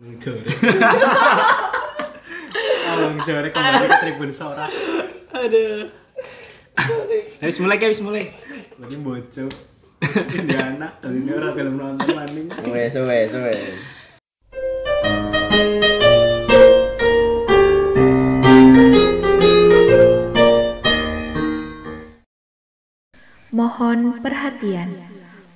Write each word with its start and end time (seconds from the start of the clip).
Jore. 0.00 0.48
Awang 2.88 3.20
jore 3.20 3.52
kembali 3.52 3.84
ke 3.84 3.96
Tribun 4.00 4.32
Sora. 4.32 4.64
Aduh. 5.36 5.92
Wis 7.44 7.60
mulai 7.60 7.76
guys, 7.76 8.00
mulai. 8.00 8.32
Lagi 8.80 8.96
bocok. 8.96 9.52
Ini 10.40 10.56
anak 10.56 11.04
kali 11.04 11.20
ini 11.20 11.36
orang 11.36 11.52
film 11.52 11.74
nonton 11.76 12.08
maning. 12.16 12.48
Wes, 12.72 12.96
wes, 12.96 13.32
wes. 13.36 13.76
Mohon 23.52 24.24
perhatian. 24.24 24.96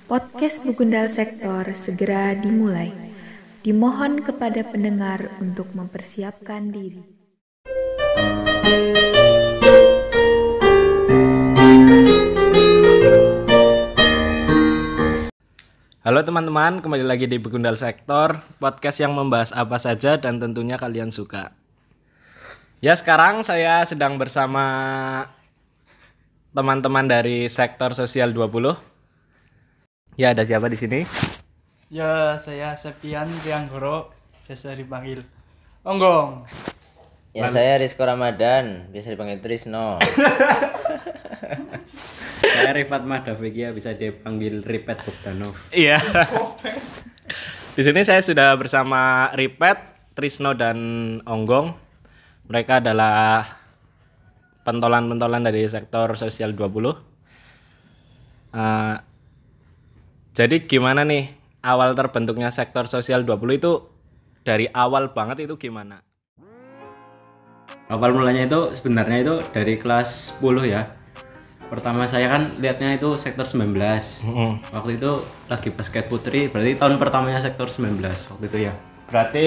Podcast 0.05 0.69
Bugundal 0.69 1.09
Sektor 1.09 1.73
segera 1.73 2.37
dimulai. 2.37 3.14
Dimohon 3.65 4.21
kepada 4.21 4.61
pendengar 4.61 5.41
untuk 5.41 5.73
mempersiapkan 5.73 6.69
diri. 6.69 7.01
Halo 16.05 16.21
teman-teman, 16.21 16.85
kembali 16.85 17.09
lagi 17.09 17.25
di 17.25 17.41
Begundal 17.41 17.73
Sektor, 17.73 18.37
podcast 18.61 19.01
yang 19.01 19.17
membahas 19.17 19.49
apa 19.49 19.81
saja 19.81 20.21
dan 20.21 20.37
tentunya 20.37 20.77
kalian 20.77 21.09
suka. 21.09 21.57
Ya, 22.85 22.93
sekarang 22.93 23.41
saya 23.41 23.81
sedang 23.89 24.21
bersama 24.21 25.25
teman-teman 26.53 27.09
dari 27.09 27.49
sektor 27.49 27.97
sosial 27.97 28.29
20. 28.29 28.77
Ya, 30.21 30.37
ada 30.37 30.45
siapa 30.45 30.69
di 30.69 30.77
sini? 30.77 31.33
Ya, 31.95 32.35
saya 32.35 32.75
Septian 32.75 33.23
Prianggoro, 33.39 34.11
biasa 34.43 34.75
dipanggil 34.75 35.23
Onggong. 35.87 36.43
Ya 37.31 37.47
saya 37.47 37.79
Rizko 37.79 38.03
Ramadan, 38.03 38.91
biasa 38.91 39.15
dipanggil 39.15 39.39
Trisno. 39.39 39.95
Saya 42.35 42.75
Rifat 42.75 43.07
Mahdavikia 43.07 43.71
bisa 43.71 43.95
dipanggil 43.95 44.59
Ripet 44.59 45.07
Bogdanov. 45.07 45.55
Iya. 45.71 45.95
Di 47.79 47.81
sini 47.83 48.03
saya 48.03 48.19
sudah 48.19 48.59
bersama 48.59 49.31
Ripet, 49.31 49.79
Trisno 50.19 50.51
dan 50.51 50.75
Onggong. 51.23 51.79
Mereka 52.51 52.83
adalah 52.83 53.55
pentolan-pentolan 54.67 55.47
dari 55.47 55.63
sektor 55.71 56.11
sosial 56.19 56.51
20. 56.59 56.91
Eh, 58.51 58.95
jadi 60.35 60.55
gimana 60.67 61.07
nih 61.07 61.44
awal 61.65 61.97
terbentuknya 61.97 62.53
sektor 62.53 62.85
sosial 62.85 63.25
20 63.25 63.57
itu 63.57 63.81
dari 64.45 64.69
awal 64.69 65.17
banget 65.17 65.49
itu 65.49 65.57
gimana? 65.57 66.05
Awal 67.89 68.13
mulanya 68.13 68.45
itu 68.45 68.77
sebenarnya 68.77 69.17
itu 69.25 69.35
dari 69.49 69.81
kelas 69.81 70.37
10 70.37 70.69
ya. 70.69 70.93
Pertama 71.65 72.05
saya 72.05 72.29
kan 72.29 72.53
lihatnya 72.61 72.93
itu 72.93 73.17
sektor 73.17 73.49
19. 73.49 73.73
Waktu 74.69 74.91
itu 75.01 75.25
lagi 75.49 75.69
basket 75.73 76.05
putri, 76.05 76.45
berarti 76.45 76.77
tahun 76.77 77.01
pertamanya 77.01 77.41
sektor 77.41 77.65
19 77.65 78.05
waktu 78.05 78.45
itu 78.45 78.57
ya. 78.69 78.73
Berarti 79.09 79.45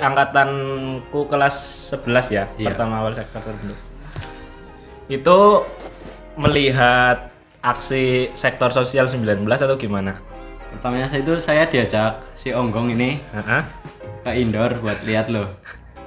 angkatanku 0.00 1.28
kelas 1.28 1.56
11 1.92 2.32
ya, 2.32 2.44
pertama 2.48 3.04
awal 3.04 3.12
sektor 3.12 3.44
terbentuk. 3.44 3.76
Itu 5.12 5.68
melihat 6.40 7.28
aksi 7.60 8.32
sektor 8.32 8.72
sosial 8.72 9.08
19 9.08 9.44
atau 9.44 9.76
gimana? 9.76 10.20
Pertamanya 10.74 11.06
saya 11.08 11.20
itu 11.24 11.34
saya 11.40 11.64
diajak 11.66 12.24
si 12.36 12.52
Onggong 12.52 12.92
ini 12.92 13.22
ke 14.24 14.30
indoor 14.34 14.78
buat 14.82 15.00
lihat 15.02 15.32
loh. 15.32 15.48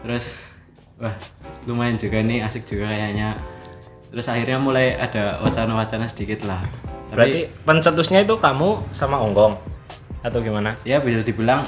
Terus 0.05 0.41
wah 1.01 1.13
lumayan 1.69 1.97
juga 1.97 2.21
nih 2.21 2.45
asik 2.45 2.65
juga 2.65 2.89
kayaknya. 2.89 3.37
Terus 4.11 4.27
akhirnya 4.27 4.59
mulai 4.59 4.99
ada 4.99 5.39
wacana-wacana 5.39 6.05
sedikit 6.11 6.43
lah. 6.43 6.61
Berarti 7.11 7.47
pencetusnya 7.67 8.23
itu 8.23 8.39
kamu 8.39 8.95
sama 8.95 9.19
Onggong 9.19 9.59
atau 10.23 10.39
gimana? 10.39 10.79
Ya 10.87 11.03
bisa 11.03 11.23
dibilang 11.23 11.67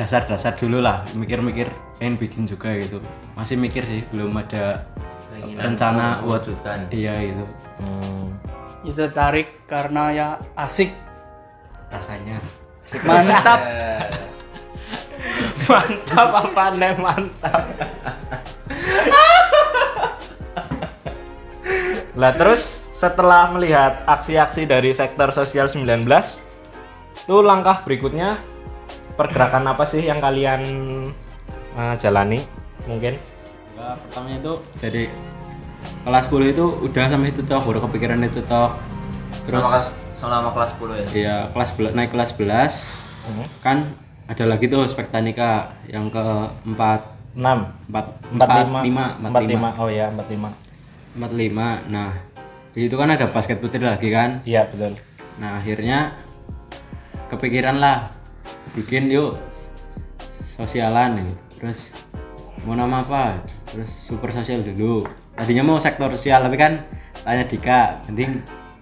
dasar-dasar 0.00 0.56
dulu 0.56 0.80
lah, 0.80 1.04
mikir-mikir 1.12 1.68
pengen 2.00 2.16
bikin 2.16 2.48
juga 2.48 2.72
gitu. 2.72 3.04
Masih 3.36 3.60
mikir 3.60 3.84
sih, 3.84 4.08
belum 4.08 4.32
ada 4.40 4.88
rencana 5.60 6.24
buat 6.24 6.48
Iya 6.88 7.14
gitu. 7.28 7.44
Itu 8.88 9.04
tarik 9.12 9.68
karena 9.68 10.08
ya 10.12 10.28
asik, 10.56 10.88
rasanya. 11.90 12.38
Mantap. 13.06 13.60
mantap 15.70 16.28
apa 16.34 16.64
nih 16.74 16.94
mantap. 16.98 17.62
Lah 22.18 22.32
terus 22.34 22.82
setelah 22.90 23.48
melihat 23.54 24.02
aksi-aksi 24.04 24.68
dari 24.68 24.92
sektor 24.92 25.32
sosial 25.32 25.72
19 25.72 26.04
itu 27.20 27.36
langkah 27.40 27.80
berikutnya 27.86 28.36
pergerakan 29.14 29.72
apa 29.72 29.84
sih 29.86 30.04
yang 30.04 30.18
kalian 30.18 30.62
eh, 31.76 31.94
jalani? 32.00 32.42
Mungkin. 32.88 33.14
Pertamanya 33.80 34.38
itu 34.44 34.52
jadi 34.76 35.02
kelas 36.04 36.28
10 36.28 36.52
itu 36.52 36.64
udah 36.84 37.04
sama 37.08 37.26
itu 37.28 37.40
toh 37.44 37.60
baru 37.62 37.80
kepikiran 37.88 38.20
itu 38.26 38.40
toh. 38.44 38.76
Terus 39.48 39.64
Selama 40.20 40.52
kelas 40.52 40.70
10 40.76 40.92
ya. 40.92 41.06
Iya, 41.16 41.36
kelas 41.56 41.70
naik 41.96 42.12
kelas 42.12 42.30
11 42.36 43.08
kan 43.64 43.96
ada 44.28 44.44
lagi 44.46 44.68
tuh 44.70 44.86
spektanika 44.86 45.74
yang 45.88 46.12
ke 46.12 46.24
4 46.68 46.76
6 47.36 47.40
4 47.90 48.38
4 48.38 48.84
5 48.84 49.26
45 49.26 49.80
oh 49.80 49.88
ya 49.90 50.06
45 50.10 51.20
45 51.20 51.92
nah 51.94 52.10
di 52.70 52.86
situ 52.86 52.94
kan 52.94 53.10
ada 53.10 53.26
basket 53.26 53.58
putri 53.58 53.82
lagi 53.82 54.14
kan? 54.14 54.46
Iya 54.46 54.70
betul. 54.70 54.94
Nah 55.42 55.58
akhirnya 55.58 56.14
kepikiran 57.26 57.82
lah 57.82 58.06
bikin 58.78 59.10
yuk 59.10 59.34
sosialan 60.46 61.18
gitu. 61.18 61.34
terus 61.58 61.90
mau 62.62 62.78
nama 62.78 63.02
apa? 63.02 63.42
Terus 63.66 63.90
super 63.90 64.30
sosial 64.30 64.62
dulu. 64.62 65.02
Tadinya 65.34 65.66
mau 65.66 65.82
sektor 65.82 66.14
sosial 66.14 66.46
tapi 66.46 66.54
kan 66.54 66.78
tanya 67.26 67.42
Dika 67.42 68.06
mending 68.06 68.38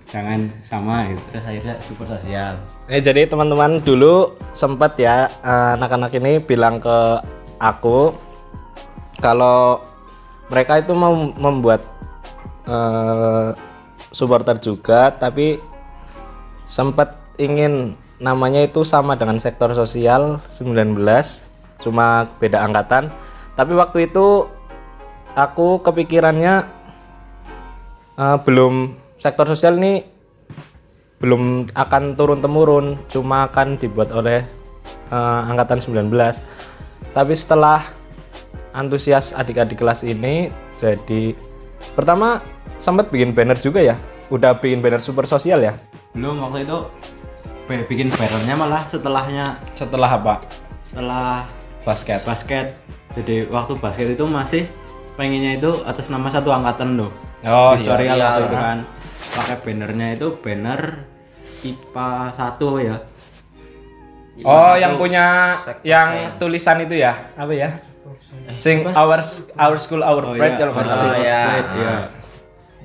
jangan 0.08 0.48
sama 0.64 1.12
gitu 1.12 1.22
terus 1.30 1.44
akhirnya 1.44 1.74
super 1.84 2.06
sosial. 2.08 2.52
Eh 2.88 3.04
jadi 3.04 3.28
teman-teman 3.28 3.84
dulu 3.84 4.34
sempat 4.56 4.96
ya 4.96 5.28
eh, 5.44 5.70
anak-anak 5.76 6.10
ini 6.16 6.40
bilang 6.40 6.80
ke 6.80 7.20
aku 7.60 8.16
kalau 9.20 9.84
mereka 10.48 10.80
itu 10.80 10.96
mau 10.96 11.12
membuat 11.12 11.84
eh, 12.64 13.52
supporter 14.10 14.56
juga 14.56 15.12
tapi 15.12 15.60
sempat 16.64 17.20
ingin 17.36 17.92
namanya 18.18 18.64
itu 18.64 18.82
sama 18.82 19.14
dengan 19.14 19.36
sektor 19.38 19.70
sosial 19.76 20.40
19 20.50 20.96
cuma 21.78 22.26
beda 22.40 22.64
angkatan. 22.64 23.12
Tapi 23.54 23.72
waktu 23.76 24.08
itu 24.08 24.48
aku 25.36 25.84
kepikirannya 25.84 26.64
eh, 28.16 28.38
belum 28.40 29.04
sektor 29.18 29.44
sosial 29.50 29.76
ini 29.76 30.06
belum 31.18 31.74
akan 31.74 32.14
turun 32.14 32.38
temurun 32.38 32.94
cuma 33.10 33.50
akan 33.50 33.74
dibuat 33.74 34.14
oleh 34.14 34.46
eh, 35.10 35.40
angkatan 35.50 35.82
19 35.82 36.08
tapi 37.10 37.34
setelah 37.34 37.82
antusias 38.70 39.34
adik-adik 39.34 39.82
kelas 39.82 40.06
ini 40.06 40.54
jadi 40.78 41.34
pertama 41.98 42.38
sempat 42.78 43.10
bikin 43.10 43.34
banner 43.34 43.58
juga 43.58 43.82
ya? 43.82 43.98
Udah 44.30 44.54
bikin 44.58 44.78
banner 44.78 45.02
super 45.02 45.26
sosial 45.26 45.58
ya? 45.58 45.74
Belum 46.14 46.38
waktu 46.38 46.62
itu 46.62 46.78
bikin 47.66 48.08
bannernya 48.14 48.54
malah 48.54 48.82
setelahnya. 48.86 49.58
Setelah 49.74 50.10
apa? 50.14 50.34
Setelah 50.86 51.44
basket. 51.82 52.22
Basket. 52.22 52.66
Jadi 53.18 53.50
waktu 53.50 53.74
basket 53.82 54.08
itu 54.14 54.24
masih 54.28 54.70
pengennya 55.18 55.58
itu 55.58 55.82
atas 55.82 56.06
nama 56.06 56.30
satu 56.30 56.54
angkatan 56.54 56.94
loh. 56.94 57.10
Oh 57.42 57.74
historial 57.74 58.18
waktu 58.18 58.50
itu 58.50 58.56
kan 58.58 58.78
pakai 59.34 59.56
bannernya 59.62 60.18
itu 60.18 60.28
banner 60.38 61.04
IPA 61.66 62.10
1 62.38 62.86
ya 62.86 62.96
Oh, 64.46 64.74
yang 64.78 64.94
punya 64.94 65.50
yang 65.82 66.38
tulisan 66.38 66.78
itu 66.86 67.02
ya? 67.02 67.10
Apa 67.34 67.50
ya? 67.50 67.74
Sing 68.54 68.86
our 68.86 69.18
our 69.58 69.76
school 69.80 70.02
our 70.06 70.22
pride 70.38 70.54
kalau 70.54 70.72
nggak 70.78 70.86
salah. 70.86 71.10
Oh, 71.10 71.16
iya. 71.18 71.42
Iya. 71.74 71.94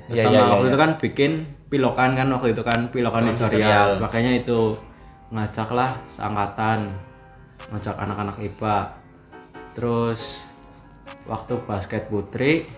Iya, 0.04 0.22
sama 0.28 0.34
iya, 0.36 0.42
waktu 0.52 0.66
iya. 0.66 0.70
itu 0.70 0.78
kan 0.78 0.90
bikin 1.00 1.32
pilokan 1.72 2.10
kan 2.12 2.26
waktu 2.34 2.48
itu 2.52 2.62
kan 2.66 2.80
pilokan 2.90 3.24
historial. 3.30 4.02
Makanya 4.02 4.32
itu 4.42 4.76
ngajaklah 5.30 5.96
seangkatan 6.10 6.92
ngajak 7.70 7.96
anak-anak 7.96 8.36
IPA. 8.42 8.78
Terus 9.78 10.44
waktu 11.24 11.54
basket 11.64 12.10
putri 12.10 12.68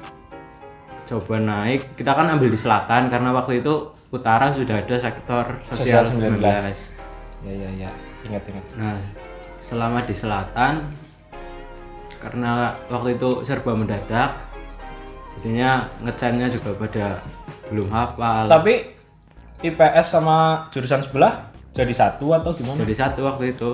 coba 1.06 1.38
naik 1.38 1.94
kita 1.94 2.10
kan 2.12 2.26
ambil 2.26 2.50
di 2.50 2.58
selatan 2.58 3.06
karena 3.06 3.30
waktu 3.30 3.62
itu 3.62 3.94
utara 4.10 4.50
sudah 4.50 4.82
ada 4.82 4.96
sektor 4.98 5.44
sosial 5.70 6.06
Sosial 6.10 6.34
19. 6.38 7.46
Ya 7.46 7.52
ya 7.54 7.70
ya. 7.86 7.90
Ingat 8.26 8.42
ingat. 8.50 8.64
Nah, 8.74 8.98
selama 9.62 10.02
di 10.02 10.14
selatan 10.14 10.82
karena 12.18 12.74
waktu 12.90 13.14
itu 13.14 13.46
serba 13.46 13.76
mendadak 13.76 14.34
jadinya 15.38 15.86
ngecannya 16.02 16.48
juga 16.50 16.74
pada 16.74 17.06
belum 17.70 17.92
hafal 17.92 18.50
Tapi 18.50 18.74
IPS 19.62 20.06
sama 20.16 20.66
jurusan 20.72 21.04
sebelah 21.06 21.52
jadi 21.76 21.92
satu 21.92 22.32
atau 22.32 22.56
gimana? 22.56 22.82
jadi 22.82 22.94
satu 23.06 23.20
waktu 23.28 23.52
itu 23.54 23.70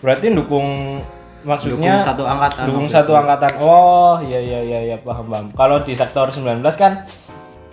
Berarti 0.00 0.32
dukung 0.32 1.00
maksudnya 1.42 1.96
Dukung 1.96 2.06
satu 2.06 2.22
angkatan 2.24 2.64
Dukung 2.66 2.88
satu 2.88 3.12
angkatan. 3.12 3.52
Oh, 3.58 4.20
iya 4.20 4.38
iya 4.38 4.60
iya 4.60 4.78
iya 4.84 4.96
paham 4.98 5.26
paham. 5.26 5.46
Kalau 5.52 5.80
di 5.80 5.92
sektor 5.92 6.26
19 6.26 6.60
kan 6.74 7.04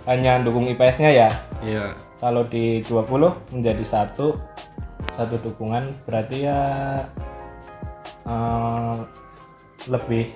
hanya 0.04 0.40
dukung 0.40 0.64
IPS-nya 0.66 1.10
ya. 1.10 1.28
iya 1.58 1.92
Kalau 2.16 2.42
di 2.44 2.80
20 2.82 3.04
menjadi 3.52 3.84
satu 3.84 4.34
satu 5.10 5.34
dukungan 5.38 5.84
berarti 6.04 6.42
ya 6.42 6.60
eh, 8.24 8.96
lebih 9.86 10.30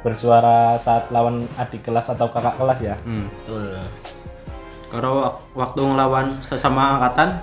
bersuara 0.00 0.74
saat 0.76 1.08
lawan 1.08 1.46
adik 1.54 1.82
kelas 1.82 2.08
atau 2.08 2.26
kakak 2.28 2.56
kelas 2.56 2.80
ya. 2.82 2.96
hmm. 3.00 3.26
Betul. 3.46 3.78
kalau 4.90 5.12
wak- 5.22 5.38
waktu 5.54 5.80
ngelawan 5.80 6.26
sesama 6.42 6.98
angkatan 6.98 7.40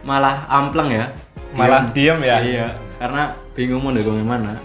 malah 0.00 0.46
ampleng 0.48 0.88
ya 0.88 1.06
Malah 1.52 1.88
diem 1.90 2.20
ya. 2.20 2.36
iya 2.40 2.66
karena 2.96 3.34
bingung 3.56 3.80
mau 3.80 3.90
dukung 3.90 4.20
yang 4.20 4.28
mana. 4.28 4.60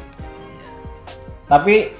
Tapi 1.47 1.95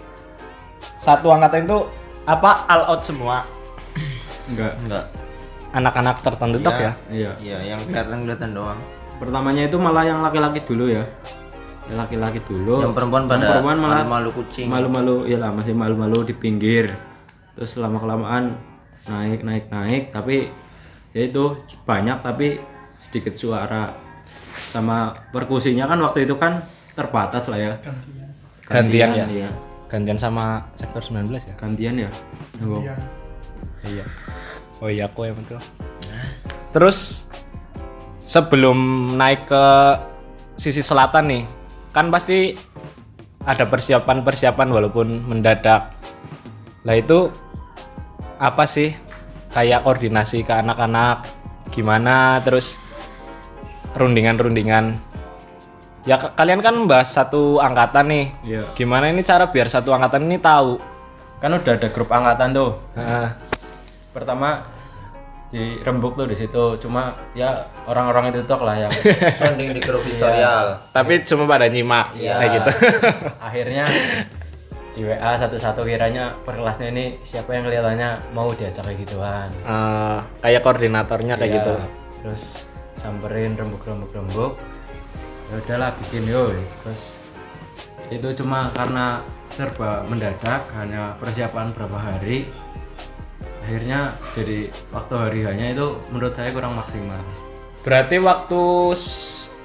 satu 0.99 1.31
angkatan 1.31 1.63
itu 1.63 1.79
apa 2.27 2.67
all 2.67 2.83
out 2.91 3.01
semua? 3.01 3.47
Enggak. 4.51 4.75
Enggak. 4.83 5.05
anak-anak 5.71 6.19
tertentu 6.19 6.59
tok 6.59 6.83
ya. 6.83 6.91
iya. 7.07 7.31
Iya, 7.39 7.57
yang 7.63 7.79
kelihatan-kelihatan 7.87 8.51
doang. 8.51 8.75
pertamanya 9.23 9.71
itu 9.71 9.79
malah 9.79 10.03
yang 10.03 10.19
laki-laki 10.19 10.59
dulu 10.67 10.91
ya. 10.91 11.07
Yang 11.87 11.97
laki-laki 12.03 12.39
dulu. 12.43 12.83
Yang 12.83 12.91
perempuan 12.99 13.23
pada 13.31 13.55
perempuan 13.55 13.77
malah 13.79 14.03
malu-malu 14.03 14.29
kucing. 14.35 14.67
malu-malu 14.67 15.31
ya 15.31 15.39
lah 15.39 15.55
masih 15.55 15.71
malu-malu 15.71 16.27
di 16.27 16.35
pinggir. 16.35 16.91
Terus 17.55 17.79
lama 17.79 18.03
kelamaan 18.03 18.59
naik 19.07 19.47
naik 19.47 19.65
naik 19.71 20.03
tapi 20.11 20.51
ya 21.15 21.21
itu 21.23 21.55
banyak 21.87 22.19
tapi 22.19 22.59
sedikit 23.07 23.31
suara. 23.39 23.95
Sama 24.75 25.15
perkusinya 25.31 25.87
kan 25.87 26.03
waktu 26.03 26.27
itu 26.27 26.35
kan 26.35 26.59
terbatas 27.01 27.49
lah 27.49 27.59
ya 27.59 27.73
Gantian 28.71 29.09
ya. 29.11 29.25
iya. 29.27 29.49
Gantian 29.91 30.15
sama 30.15 30.63
sektor 30.79 31.03
19 31.03 31.27
ya. 31.35 31.55
gantian 31.59 31.95
ya 32.07 32.09
Nunggu. 32.63 32.87
Iya. 33.83 34.05
Oh 34.79 34.89
iya 34.89 35.05
aku 35.09 35.27
yang 35.27 35.35
betul. 35.37 35.59
Terus 36.71 37.27
sebelum 38.23 38.77
naik 39.19 39.49
ke 39.49 39.65
sisi 40.55 40.79
selatan 40.79 41.25
nih, 41.27 41.43
kan 41.91 42.07
pasti 42.13 42.55
ada 43.43 43.65
persiapan-persiapan 43.65 44.67
walaupun 44.69 45.25
mendadak. 45.25 45.91
Lah 46.85 46.95
itu 46.95 47.29
apa 48.41 48.65
sih 48.65 48.93
kayak 49.53 49.85
koordinasi 49.85 50.41
ke 50.41 50.53
anak-anak 50.53 51.27
gimana 51.69 52.41
terus 52.41 52.79
rundingan-rundingan 53.93 54.97
ya 56.01 56.15
ka- 56.15 56.33
kalian 56.33 56.59
kan 56.59 56.75
bahas 56.85 57.09
satu 57.09 57.57
angkatan 57.57 58.05
nih. 58.07 58.25
Iya. 58.43 58.61
gimana 58.73 59.07
ini 59.07 59.21
cara 59.21 59.47
biar 59.47 59.67
satu 59.67 59.91
angkatan 59.91 60.25
ini 60.25 60.37
tahu? 60.37 60.77
Kan 61.37 61.53
udah 61.53 61.73
ada 61.73 61.87
grup 61.89 62.09
angkatan 62.09 62.51
tuh. 62.51 62.71
Nah, 62.93 63.33
pertama 64.11 64.61
di 65.49 65.77
rembuk 65.77 66.13
tuh 66.13 66.25
di 66.25 66.33
situ. 66.33 66.77
Cuma 66.77 67.11
ya 67.31 67.53
orang-orang 67.83 68.29
itu 68.29 68.41
tok 68.43 68.61
lah 68.61 68.77
yang 68.79 68.93
Sounding 69.39 69.71
di 69.71 69.81
grup 69.81 70.01
historial. 70.01 70.79
tapi 70.89 71.21
cuma 71.21 71.45
pada 71.45 71.65
nyimak 71.65 72.13
kayak 72.13 72.49
gitu. 72.55 72.71
Akhirnya 73.47 73.85
di 74.91 75.01
WA 75.01 75.33
satu-satu 75.33 75.81
kiranya 75.81 76.35
per 76.43 76.55
kelasnya 76.55 76.89
ini 76.89 77.15
siapa 77.21 77.51
yang 77.51 77.63
kelihatannya 77.63 78.33
mau 78.33 78.51
diajak 78.51 78.83
kayak 78.83 78.99
gituan. 79.01 79.49
Eh, 79.61 80.17
kayak 80.39 80.61
koordinatornya 80.61 81.35
kayak 81.35 81.47
Iya, 81.47 81.57
gitu. 81.57 81.73
Terus 82.21 82.43
samperin 82.93 83.55
rembuk-rembuk-rembuk 83.55 84.59
ya 85.51 85.59
udahlah 85.59 85.91
bikin 85.99 86.23
yo. 86.31 86.47
Terus 86.81 87.19
itu 88.07 88.27
cuma 88.39 88.71
karena 88.71 89.19
serba 89.51 90.07
mendadak 90.07 90.63
hanya 90.79 91.19
persiapan 91.19 91.75
berapa 91.75 91.99
hari. 91.99 92.47
Akhirnya 93.61 94.15
jadi 94.31 94.71
waktu 94.95 95.13
hari 95.19 95.39
hanya 95.43 95.75
itu 95.75 95.99
menurut 96.09 96.33
saya 96.33 96.55
kurang 96.55 96.79
maksimal. 96.79 97.19
Berarti 97.83 98.15
waktu 98.23 98.63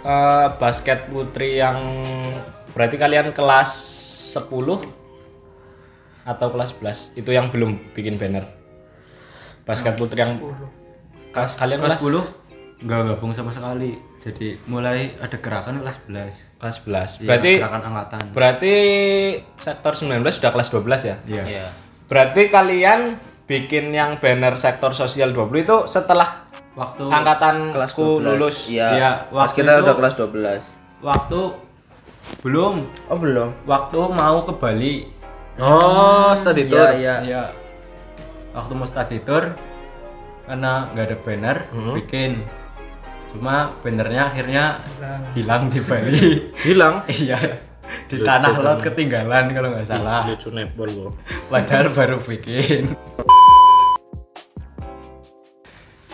eh, 0.02 0.46
basket 0.58 1.06
putri 1.06 1.62
yang 1.62 1.78
berarti 2.74 2.98
kalian 2.98 3.30
kelas 3.30 3.70
10 4.34 4.50
atau 6.26 6.46
kelas 6.50 6.74
11 6.82 7.14
itu 7.14 7.30
yang 7.30 7.48
belum 7.54 7.94
bikin 7.94 8.18
banner? 8.18 8.50
Basket 9.62 9.94
putri 9.94 10.18
yang 10.22 10.42
kelas 11.30 11.54
kalian 11.54 11.78
kelas 11.78 12.02
kelas? 12.02 12.26
10 12.34 12.84
nggak 12.84 13.00
gabung 13.08 13.32
sama 13.32 13.48
sekali 13.48 14.15
jadi 14.26 14.58
mulai 14.66 15.14
ada 15.16 15.36
gerakan 15.36 15.78
kelas 15.78 16.02
11 16.02 16.58
kelas 16.58 16.76
11 16.82 17.22
Iya, 17.22 17.26
berarti 17.26 17.52
gerakan 17.56 17.82
angkatan 17.84 18.22
berarti 18.30 18.74
sektor 19.54 19.92
19 19.94 20.18
sudah 20.32 20.50
kelas 20.50 20.68
12 20.68 20.82
ya 21.04 21.16
iya 21.24 21.42
Iya. 21.46 21.66
berarti 22.06 22.42
kalian 22.46 23.00
bikin 23.44 23.90
yang 23.90 24.18
banner 24.18 24.54
sektor 24.56 24.90
sosial 24.90 25.30
20 25.30 25.62
itu 25.62 25.76
setelah 25.86 26.42
waktu 26.74 27.06
angkatan 27.06 27.70
Kelas 27.70 27.94
ku 27.94 28.18
12. 28.18 28.26
lulus 28.26 28.56
Iya. 28.66 28.88
Iya, 28.92 29.10
Pas 29.24 29.46
waktu 29.46 29.56
kita 29.56 29.70
itu- 29.72 29.82
udah 29.82 29.94
kelas 29.94 30.14
12. 30.16 30.62
waktu 31.00 31.40
belum 32.42 32.74
Oh, 33.06 33.16
belum. 33.16 33.50
waktu 33.64 33.98
mau 34.10 34.42
ke 34.42 34.52
Bali 34.52 34.94
oh 35.56 36.34
study 36.34 36.66
tour 36.66 36.84
Iya, 36.84 36.98
iya. 36.98 37.14
Iya. 37.22 37.44
Waktu 38.52 38.72
mau 38.72 38.84
study 38.84 39.22
tour 39.22 39.54
karena 40.42 40.90
nggak 40.90 41.06
ada 41.06 41.16
banner, 41.18 41.56
bikin. 41.94 42.42
Cuma 43.36 43.68
bannernya 43.84 44.32
akhirnya 44.32 44.80
hilang 45.36 45.68
di 45.68 45.76
Bali. 45.84 46.40
hilang 46.72 47.04
Iya. 47.04 47.60
Di 48.08 48.16
tanah 48.24 48.56
laut 48.64 48.80
ketinggalan 48.80 49.52
kalau 49.52 49.76
nggak 49.76 49.84
salah. 49.84 50.24
lucu 50.24 50.48
netball 50.48 50.88
gua. 50.88 51.12
Padahal 51.52 51.92
baru 51.92 52.16
bikin. 52.16 52.96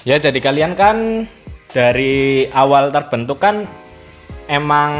Ya 0.02 0.18
jadi 0.18 0.34
kalian 0.42 0.74
kan 0.74 1.30
dari 1.70 2.50
awal 2.50 2.90
terbentuk 2.90 3.38
kan 3.38 3.70
emang 4.50 4.90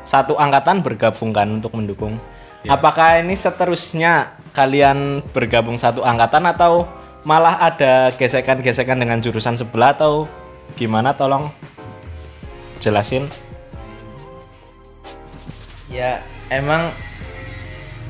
satu 0.00 0.40
angkatan 0.40 0.80
bergabung 0.80 1.36
kan 1.36 1.60
untuk 1.60 1.76
mendukung. 1.76 2.16
Apakah 2.64 3.20
ini 3.20 3.36
seterusnya 3.36 4.40
kalian 4.56 5.20
bergabung 5.36 5.76
satu 5.76 6.00
angkatan 6.00 6.48
atau 6.48 6.88
malah 7.28 7.60
ada 7.60 8.16
gesekan-gesekan 8.16 8.96
dengan 8.96 9.20
jurusan 9.20 9.60
sebelah 9.60 9.92
atau 9.92 10.24
gimana? 10.74 11.12
Tolong 11.12 11.52
jelasin. 12.80 13.28
Ya, 15.86 16.18
emang 16.48 16.90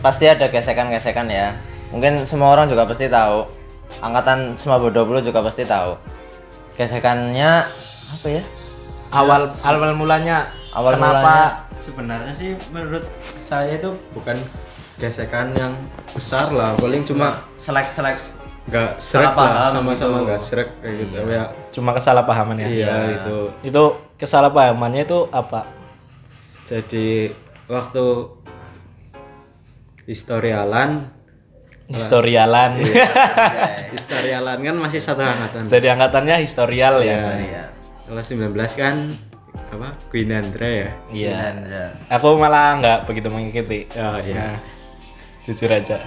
pasti 0.00 0.24
ada 0.24 0.48
gesekan-gesekan 0.48 1.28
ya. 1.28 1.58
Mungkin 1.92 2.24
semua 2.24 2.54
orang 2.54 2.66
juga 2.66 2.86
pasti 2.86 3.06
tahu. 3.06 3.44
Angkatan 4.00 4.58
Semaba 4.58 4.90
20 4.90 5.22
juga 5.22 5.44
pasti 5.44 5.62
tahu. 5.62 5.94
Gesekannya 6.74 7.62
apa 8.14 8.26
ya? 8.26 8.42
Awal 9.14 9.46
awal 9.62 9.94
mulanya 9.94 10.50
Awal 10.74 10.98
kenapa 10.98 11.14
mulanya- 11.14 11.54
Sebenarnya 11.78 12.32
sih 12.32 12.56
menurut 12.72 13.04
saya 13.44 13.76
itu 13.76 13.92
bukan 14.10 14.34
gesekan 14.96 15.52
yang 15.52 15.76
besar 16.10 16.48
lah, 16.48 16.72
paling 16.80 17.04
cuma 17.04 17.44
selek-selek 17.60 18.16
nggak 18.64 18.96
Salah 18.96 19.28
serak 19.28 19.34
lah, 19.36 19.44
paham 19.44 19.72
sama-sama 19.76 20.16
gitu. 20.16 20.24
nggak 20.24 20.40
serak 20.40 20.68
kayak 20.80 20.94
gitu 21.04 21.14
ya. 21.28 21.44
cuma 21.68 21.90
kesalahpahaman 21.92 22.56
ya? 22.64 22.66
Iya, 22.68 22.94
itu. 23.20 23.38
Itu 23.60 23.82
kesalahpahamannya 24.16 25.02
itu 25.04 25.18
apa? 25.28 25.68
Jadi 26.64 27.28
waktu 27.68 28.04
historialan 30.04 31.12
Historialan. 31.84 32.80
historialan 33.96 34.56
kan 34.64 34.76
masih 34.80 35.04
satu 35.04 35.20
angkatan. 35.20 35.68
Jadi 35.68 35.86
angkatannya 35.92 36.40
historial 36.40 37.04
ya. 37.04 37.36
Iya. 37.36 37.64
Kelas 38.08 38.32
19 38.32 38.56
kan 38.80 39.12
apa? 39.68 39.92
Gwinandra 40.08 40.64
ya. 40.64 40.88
Iya. 41.12 41.36
Aku 42.08 42.40
malah 42.40 42.80
nggak 42.80 42.98
begitu 43.04 43.28
mengikuti. 43.28 43.84
Oh 44.00 44.16
iya. 44.16 44.56
Nah, 44.56 44.58
jujur 45.44 45.68
aja. 45.68 46.00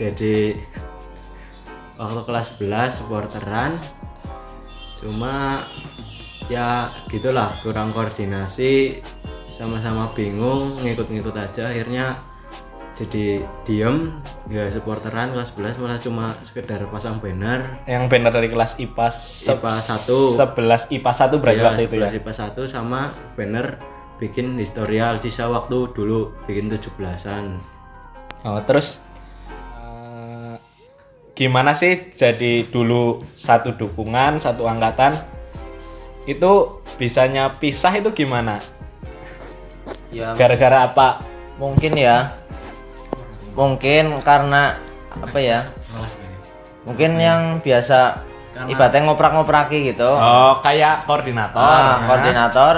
Jadi 0.00 0.56
waktu 2.00 2.20
kelas 2.24 2.56
11 2.56 2.96
supporteran 3.04 3.76
cuma 4.96 5.60
ya 6.48 6.88
gitulah 7.12 7.52
kurang 7.60 7.92
koordinasi 7.92 9.04
sama-sama 9.52 10.08
bingung 10.16 10.72
ngikut-ngikut 10.80 11.36
aja 11.36 11.68
akhirnya 11.68 12.16
jadi 12.96 13.40
diem 13.64 14.12
ya 14.48 14.68
supporteran 14.68 15.32
kelas 15.32 15.52
11 15.56 15.80
malah 15.80 16.00
cuma 16.00 16.36
sekedar 16.44 16.84
pasang 16.88 17.16
banner 17.20 17.80
Yang 17.88 18.04
banner 18.12 18.32
dari 18.32 18.48
kelas 18.52 18.76
IPA 18.76 19.08
IPA 19.56 19.72
1. 19.72 20.36
11 20.36 20.96
IPA 21.00 21.12
1 21.12 21.40
berarti 21.40 21.60
ya 21.60 21.64
waktu 21.68 21.82
itu 21.88 21.96
ya. 21.96 22.08
11 22.12 22.20
IPA 22.20 22.32
1 22.60 22.68
sama 22.68 23.00
banner 23.36 23.66
bikin 24.20 24.56
historial 24.60 25.16
sisa 25.16 25.48
waktu 25.48 25.92
dulu 25.96 26.32
bikin 26.44 26.68
17-an 26.68 27.60
Oh, 28.40 28.56
terus 28.64 29.04
gimana 31.40 31.72
sih 31.72 32.12
jadi 32.12 32.68
dulu 32.68 33.24
satu 33.32 33.72
dukungan, 33.72 34.44
satu 34.44 34.68
angkatan? 34.68 35.16
Itu 36.28 36.84
bisanya 37.00 37.56
pisah 37.56 37.96
itu 37.96 38.12
gimana? 38.12 38.60
ya 40.12 40.36
Gara-gara 40.36 40.84
apa? 40.84 41.24
mungkin 41.56 41.96
ya. 41.96 42.36
Mungkin 43.56 44.20
karena 44.20 44.76
apa 45.16 45.38
ya? 45.40 45.64
Mungkin 46.84 47.16
yang 47.16 47.64
biasa 47.64 48.20
ibaratnya 48.68 49.08
ngoprak-ngopraki 49.08 49.96
gitu. 49.96 50.12
Oh, 50.12 50.60
kayak 50.60 51.08
koordinator. 51.08 51.56
Ah, 51.56 52.04
koordinator. 52.04 52.74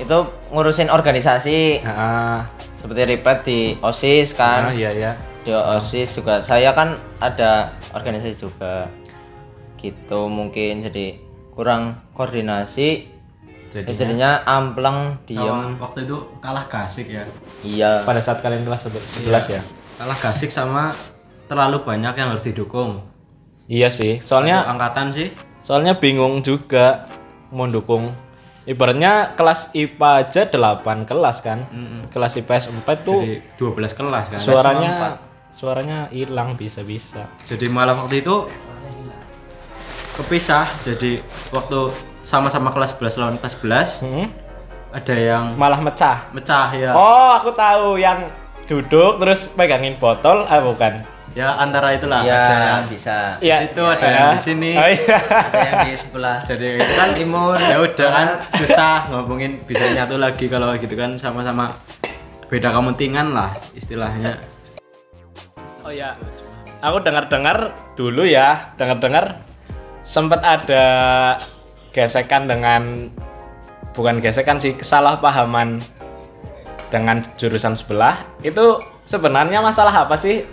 Itu 0.00 0.32
ngurusin 0.48 0.88
organisasi. 0.88 1.84
Ah, 1.84 2.48
seperti 2.80 3.02
ripet 3.04 3.38
di 3.44 3.60
OSIS 3.84 4.32
ah, 4.32 4.36
kan 4.40 4.60
iya 4.72 5.12
ya. 5.40 5.44
di 5.46 5.52
OSIS 5.52 6.20
juga. 6.20 6.44
Saya 6.44 6.72
kan 6.76 6.96
ada 7.20 7.72
organisasi 7.96 8.36
juga. 8.36 8.88
Gitu 9.80 10.20
mungkin 10.28 10.84
jadi 10.84 11.16
kurang 11.56 11.96
koordinasi. 12.12 13.08
Jadi 13.70 13.86
Ya, 13.86 13.94
jadinya 13.94 14.30
ampleng 14.44 15.22
diem. 15.30 15.78
Waktu 15.78 16.02
itu 16.02 16.18
kalah 16.42 16.66
gasik 16.66 17.06
ya. 17.06 17.22
Iya. 17.62 18.02
Pada 18.02 18.18
saat 18.18 18.42
kalian 18.42 18.66
kelas 18.66 18.90
11 18.90 19.46
ya. 19.46 19.62
kalah 20.00 20.16
gasik 20.16 20.48
sama 20.48 20.96
terlalu 21.46 21.84
banyak 21.84 22.16
yang 22.16 22.32
harus 22.32 22.42
didukung. 22.46 23.04
Iya 23.70 23.86
sih, 23.86 24.18
Satu 24.18 24.42
soalnya 24.42 24.66
angkatan 24.66 25.14
sih. 25.14 25.30
Soalnya 25.62 25.94
bingung 25.94 26.42
juga 26.42 27.06
mau 27.54 27.70
dukung. 27.70 28.10
Ibaratnya 28.66 29.38
kelas 29.38 29.70
IPA 29.76 30.10
aja 30.26 30.42
8 30.50 31.06
kelas 31.06 31.36
kan. 31.38 31.68
Kelas 32.10 32.32
IPS 32.42 32.74
4 32.74 33.06
tuh 33.06 33.22
jadi 33.22 33.38
12 33.54 33.94
kelas 33.94 34.24
kan. 34.34 34.38
suaranya 34.42 34.90
suaranya 35.60 36.08
hilang 36.08 36.56
bisa-bisa. 36.56 37.28
jadi 37.44 37.68
malah 37.68 37.92
waktu 37.94 38.24
itu 38.24 38.48
kepisah 40.16 40.64
jadi 40.82 41.20
waktu 41.50 41.92
sama-sama 42.22 42.68
kelas 42.70 42.96
11 42.96 43.20
lawan 43.20 43.36
kelas 43.36 43.54
11 43.60 44.00
Hmm? 44.00 44.26
ada 44.90 45.14
yang 45.14 45.44
Malah 45.54 45.78
mecah. 45.78 46.32
mecah 46.32 46.72
ya 46.72 46.90
Oh, 46.92 47.30
aku 47.32 47.52
tahu 47.52 47.94
yang 47.96 48.26
duduk 48.64 49.18
terus 49.18 49.46
pegangin 49.48 49.94
botol, 49.96 50.42
ah 50.44 50.58
bukan. 50.58 51.04
ya 51.30 51.54
antara 51.54 51.92
itulah 51.92 52.22
ya 52.22 52.34
ada 52.40 52.66
yang 52.74 52.88
bisa 52.88 53.38
Iya, 53.38 53.56
situ 53.62 53.82
ada 53.84 54.02
yang 54.02 54.28
di 54.34 54.40
sini 54.40 54.72
Oh, 54.74 54.88
iya. 54.88 55.18
ada 55.20 55.58
yang 55.60 55.78
di 55.84 55.94
sebelah 55.94 56.38
jadi 56.42 56.68
itu 56.74 56.94
kan 56.96 57.10
timur 57.12 57.54
ya 57.54 57.76
udah 57.78 58.08
kan 58.10 58.28
susah 58.56 58.96
ngomongin 59.08 59.62
bisa 59.62 59.84
nyatu 59.88 60.16
lagi 60.16 60.46
kalau 60.46 60.74
gitu 60.74 60.90
kan 60.92 61.14
sama-sama 61.14 61.70
beda 62.48 62.72
kepentingan 62.72 63.30
lah 63.30 63.54
istilahnya 63.72 64.42
Oh 65.90 65.98
ya, 65.98 66.14
aku 66.86 67.02
dengar-dengar 67.02 67.74
dulu 67.98 68.22
ya, 68.22 68.70
dengar-dengar 68.78 69.42
sempat 70.06 70.38
ada 70.38 70.86
gesekan 71.90 72.46
dengan 72.46 73.10
bukan 73.90 74.22
gesekan 74.22 74.62
sih, 74.62 74.78
kesalahpahaman 74.78 75.82
dengan 76.94 77.26
jurusan 77.34 77.74
sebelah. 77.74 78.22
Itu 78.38 78.86
sebenarnya 79.02 79.58
masalah 79.58 80.06
apa 80.06 80.14
sih? 80.14 80.46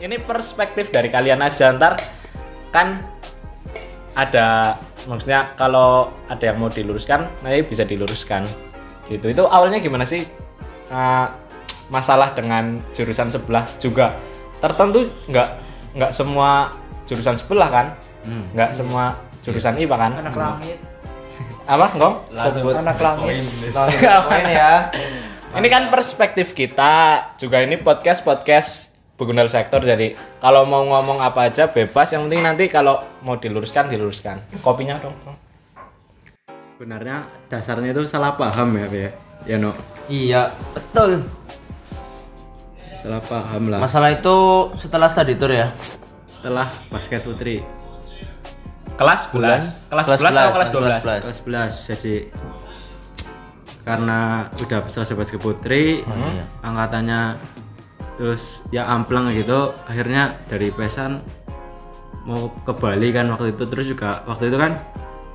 Ini 0.00 0.16
perspektif 0.24 0.88
dari 0.88 1.12
kalian 1.12 1.44
aja 1.44 1.68
ntar 1.76 2.00
kan 2.72 3.04
ada 4.16 4.80
maksudnya 5.04 5.52
kalau 5.60 6.08
ada 6.32 6.40
yang 6.40 6.56
mau 6.56 6.72
diluruskan, 6.72 7.28
nanti 7.44 7.68
bisa 7.68 7.84
diluruskan. 7.84 8.48
Gitu. 9.12 9.28
Itu 9.28 9.44
awalnya 9.44 9.84
gimana 9.84 10.08
sih? 10.08 10.24
Eh, 10.88 11.26
masalah 11.92 12.32
dengan 12.32 12.80
jurusan 12.96 13.28
sebelah 13.28 13.68
juga 13.76 14.16
tertentu 14.64 15.12
nggak 15.28 15.48
nggak 15.92 16.10
semua 16.16 16.72
jurusan 17.04 17.36
sebelah 17.36 17.68
kan? 17.68 17.86
Nggak 18.56 18.70
semua 18.72 19.20
jurusan 19.44 19.76
IPA 19.76 19.96
kan? 20.00 20.12
Anak 20.24 20.34
langit. 20.34 20.78
Apa 21.68 21.86
ngom? 22.00 22.14
Anak 22.32 22.98
langit. 22.98 23.44
poin 24.24 24.46
ya. 24.48 24.88
Ini 25.54 25.68
kan 25.70 25.86
perspektif 25.92 26.56
kita 26.56 26.94
juga 27.36 27.60
ini 27.60 27.76
podcast 27.76 28.24
podcast 28.24 28.70
Begundal 29.14 29.46
sektor. 29.46 29.78
Jadi 29.78 30.18
kalau 30.42 30.66
mau 30.66 30.82
ngomong 30.82 31.22
apa 31.22 31.46
aja 31.46 31.70
bebas. 31.70 32.10
Yang 32.10 32.26
penting 32.26 32.42
nanti 32.42 32.64
kalau 32.66 32.98
mau 33.22 33.38
diluruskan 33.38 33.86
diluruskan. 33.86 34.42
Kopinya 34.58 34.98
dong 34.98 35.14
sebenarnya 36.74 37.30
dasarnya 37.46 37.94
itu 37.94 38.02
salah 38.04 38.34
paham 38.34 38.74
ya 38.76 38.86
ya? 38.90 39.10
Ya 39.44 39.56
no 39.56 39.70
iya 40.10 40.52
betul 40.74 41.22
salah 43.04 43.20
paham 43.20 43.62
lah. 43.68 43.78
Masalah 43.84 44.10
itu 44.16 44.36
setelah 44.80 45.12
study 45.12 45.36
tour 45.36 45.52
ya? 45.52 45.68
Setelah 46.24 46.72
basket 46.88 47.20
putri. 47.20 47.60
Kelas 48.96 49.28
11 49.28 49.92
kelas. 49.92 50.06
11 50.08 50.24
atau 50.24 50.52
kelas 50.56 50.68
12 50.72 51.04
kelas 51.04 51.38
11 51.44 51.88
jadi 51.92 52.14
karena 53.84 54.48
udah 54.56 54.88
selesai 54.88 55.12
basket 55.12 55.36
putri 55.36 56.00
angkatannya 56.64 57.36
terus 58.16 58.64
ya 58.72 58.88
ampleng 58.88 59.28
gitu. 59.36 59.76
Akhirnya 59.84 60.40
dari 60.48 60.72
pesan 60.72 61.20
mau 62.24 62.48
ke 62.64 62.72
Bali 62.72 63.12
kan 63.12 63.28
waktu 63.28 63.52
itu. 63.52 63.68
Terus 63.68 63.84
juga 63.84 64.24
waktu 64.24 64.48
itu 64.48 64.56
kan 64.56 64.80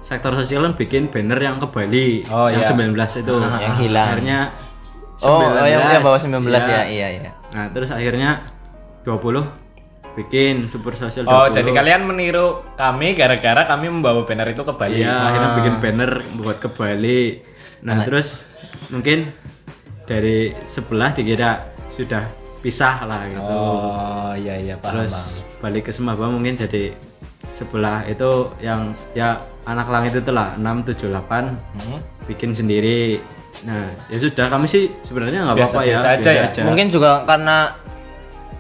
sektor 0.02 0.34
sosial 0.34 0.66
kan 0.66 0.74
bikin 0.74 1.12
banner 1.14 1.38
yang 1.38 1.62
ke 1.62 1.70
Bali 1.70 2.26
Oh, 2.34 2.50
yang 2.50 2.66
iya. 2.66 2.74
19 2.74 2.98
itu. 3.22 3.36
Yang 3.38 3.76
hilang. 3.78 4.08
akhirnya 4.10 4.40
oh, 5.22 5.54
oh 5.54 5.68
yang, 5.68 5.84
yang 5.86 6.02
bawah 6.02 6.18
19 6.18 6.42
Iya. 6.50 6.58
ya. 6.58 6.84
Iya 6.90 7.08
iya 7.14 7.32
nah 7.50 7.66
terus 7.68 7.90
akhirnya 7.90 8.46
20 9.02 9.46
bikin 10.16 10.66
super 10.66 10.94
sosial 10.94 11.24
Oh 11.24 11.48
20. 11.48 11.56
jadi 11.56 11.70
kalian 11.72 12.02
meniru 12.04 12.48
kami 12.76 13.14
gara-gara 13.14 13.64
kami 13.64 13.88
membawa 13.88 14.22
banner 14.22 14.50
itu 14.50 14.62
ke 14.62 14.72
Bali 14.72 15.00
Iya, 15.00 15.16
akhirnya 15.16 15.50
bikin 15.56 15.76
banner 15.80 16.12
buat 16.36 16.58
ke 16.58 16.68
Bali. 16.68 17.40
Nah, 17.80 18.04
terus 18.04 18.44
mungkin 18.90 19.32
dari 20.04 20.52
sebelah 20.66 21.10
dikira 21.10 21.64
sudah 21.90 22.26
pisah 22.60 23.06
lah 23.06 23.22
gitu. 23.26 23.40
Oh 23.40 24.32
iya 24.36 24.58
iya 24.58 24.76
paham 24.76 25.00
terus 25.00 25.14
paham. 25.16 25.64
balik 25.64 25.88
ke 25.88 25.92
Semaba 25.92 26.28
mungkin 26.28 26.54
jadi 26.54 26.92
sebelah 27.54 28.04
itu 28.04 28.30
yang 28.60 28.92
ya 29.14 29.40
anak 29.64 29.88
langit 29.88 30.12
itu 30.14 30.30
lah 30.30 30.54
6 30.54 30.66
7 30.92 31.08
8 31.08 31.56
Hmm. 31.80 32.00
bikin 32.26 32.52
sendiri. 32.52 33.24
Nah, 33.68 33.92
ya 34.08 34.18
sudah 34.18 34.48
kami 34.48 34.66
sih 34.66 34.88
sebenarnya 35.04 35.44
nggak 35.44 35.56
apa-apa 35.60 35.82
ya. 35.84 35.98
Biasa-biasa 36.00 36.10
aja 36.16 36.32
ya. 36.56 36.64
mungkin 36.64 36.88
juga 36.88 37.28
karena 37.28 37.76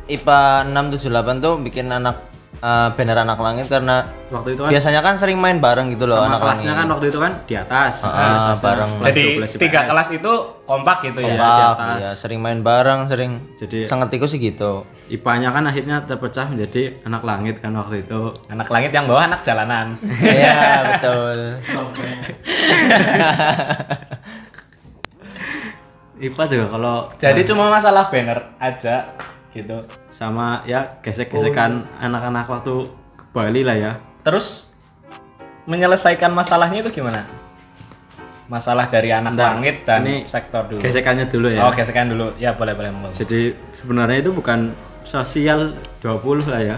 IPA 0.09 0.41
678 0.67 1.39
tuh 1.39 1.53
bikin 1.61 1.85
anak 1.87 2.17
eh, 2.59 2.89
banner 2.91 3.17
anak 3.23 3.39
langit 3.39 3.69
karena 3.69 4.03
waktu 4.27 4.57
itu 4.57 4.61
kan 4.65 4.69
biasanya 4.73 4.99
kan 4.99 5.15
sering 5.15 5.39
main 5.39 5.61
bareng 5.63 5.93
gitu 5.95 6.03
loh 6.09 6.19
sama 6.19 6.27
anak 6.35 6.41
langit 6.43 6.65
kelasnya 6.65 6.73
kan 6.75 6.87
waktu 6.91 7.05
itu 7.07 7.19
kan 7.21 7.31
di 7.45 7.55
atas. 7.55 7.93
Ah, 8.03 8.09
Di 8.09 8.25
atasnya 8.25 8.65
bareng. 8.65 8.91
kelas 8.91 9.05
Jadi 9.07 9.23
12 9.55 9.63
tiga 9.63 9.81
kelas 9.87 10.07
itu 10.11 10.33
kompak 10.65 10.97
gitu 11.05 11.19
ya. 11.23 11.27
Kompak, 11.31 11.47
di 11.47 11.63
atas. 11.63 11.97
iya, 12.01 12.11
sering 12.17 12.39
main 12.41 12.59
bareng 12.59 12.99
sering 13.07 13.31
Jadi- 13.55 13.87
sangat 13.87 14.11
sih 14.11 14.41
gitu 14.41 14.83
IPA-nya 15.09 15.49
kan 15.49 15.65
akhirnya 15.65 16.05
terpecah 16.05 16.45
menjadi 16.45 17.01
anak 17.01 17.23
langit 17.23 17.55
kan 17.61 17.73
waktu 17.73 18.03
itu. 18.03 18.33
Anak 18.49 18.67
langit 18.69 18.91
yang 18.93 19.05
bawah 19.09 19.25
anak 19.25 19.41
jalanan. 19.41 19.97
iya 20.21 20.57
betul 20.85 21.37
IPA 26.19 26.43
juga 26.51 26.65
kalau 26.67 26.95
Jadi 27.15 27.41
cuma 27.47 27.71
masalah 27.71 28.11
banner 28.11 28.39
aja 28.59 29.15
gitu. 29.55 29.87
sama 30.11 30.61
ya 30.67 30.99
gesek-gesekan 31.01 31.87
anak-anak 31.97 32.45
waktu 32.45 32.91
ke 33.17 33.23
Bali 33.31 33.63
lah 33.63 33.77
ya. 33.79 33.91
Terus 34.21 34.75
menyelesaikan 35.65 36.29
masalahnya 36.35 36.83
itu 36.83 36.91
gimana? 37.01 37.23
Masalah 38.49 38.89
dari 38.89 39.13
anak 39.13 39.37
Bentar, 39.37 39.53
langit 39.53 39.85
dan 39.85 40.01
ini 40.03 40.25
sektor 40.25 40.65
dulu. 40.65 40.81
Gesekannya 40.81 41.29
dulu 41.29 41.47
ya. 41.53 41.69
Oh, 41.69 41.71
gesekan 41.71 42.09
dulu. 42.09 42.33
Ya, 42.41 42.57
boleh 42.57 42.73
boleh 42.73 42.89
monggo. 42.89 43.13
Jadi 43.13 43.53
sebenarnya 43.77 44.25
itu 44.25 44.33
bukan 44.33 44.73
sosial 45.05 45.77
20 46.01 46.49
lah 46.49 46.61
ya. 46.61 46.77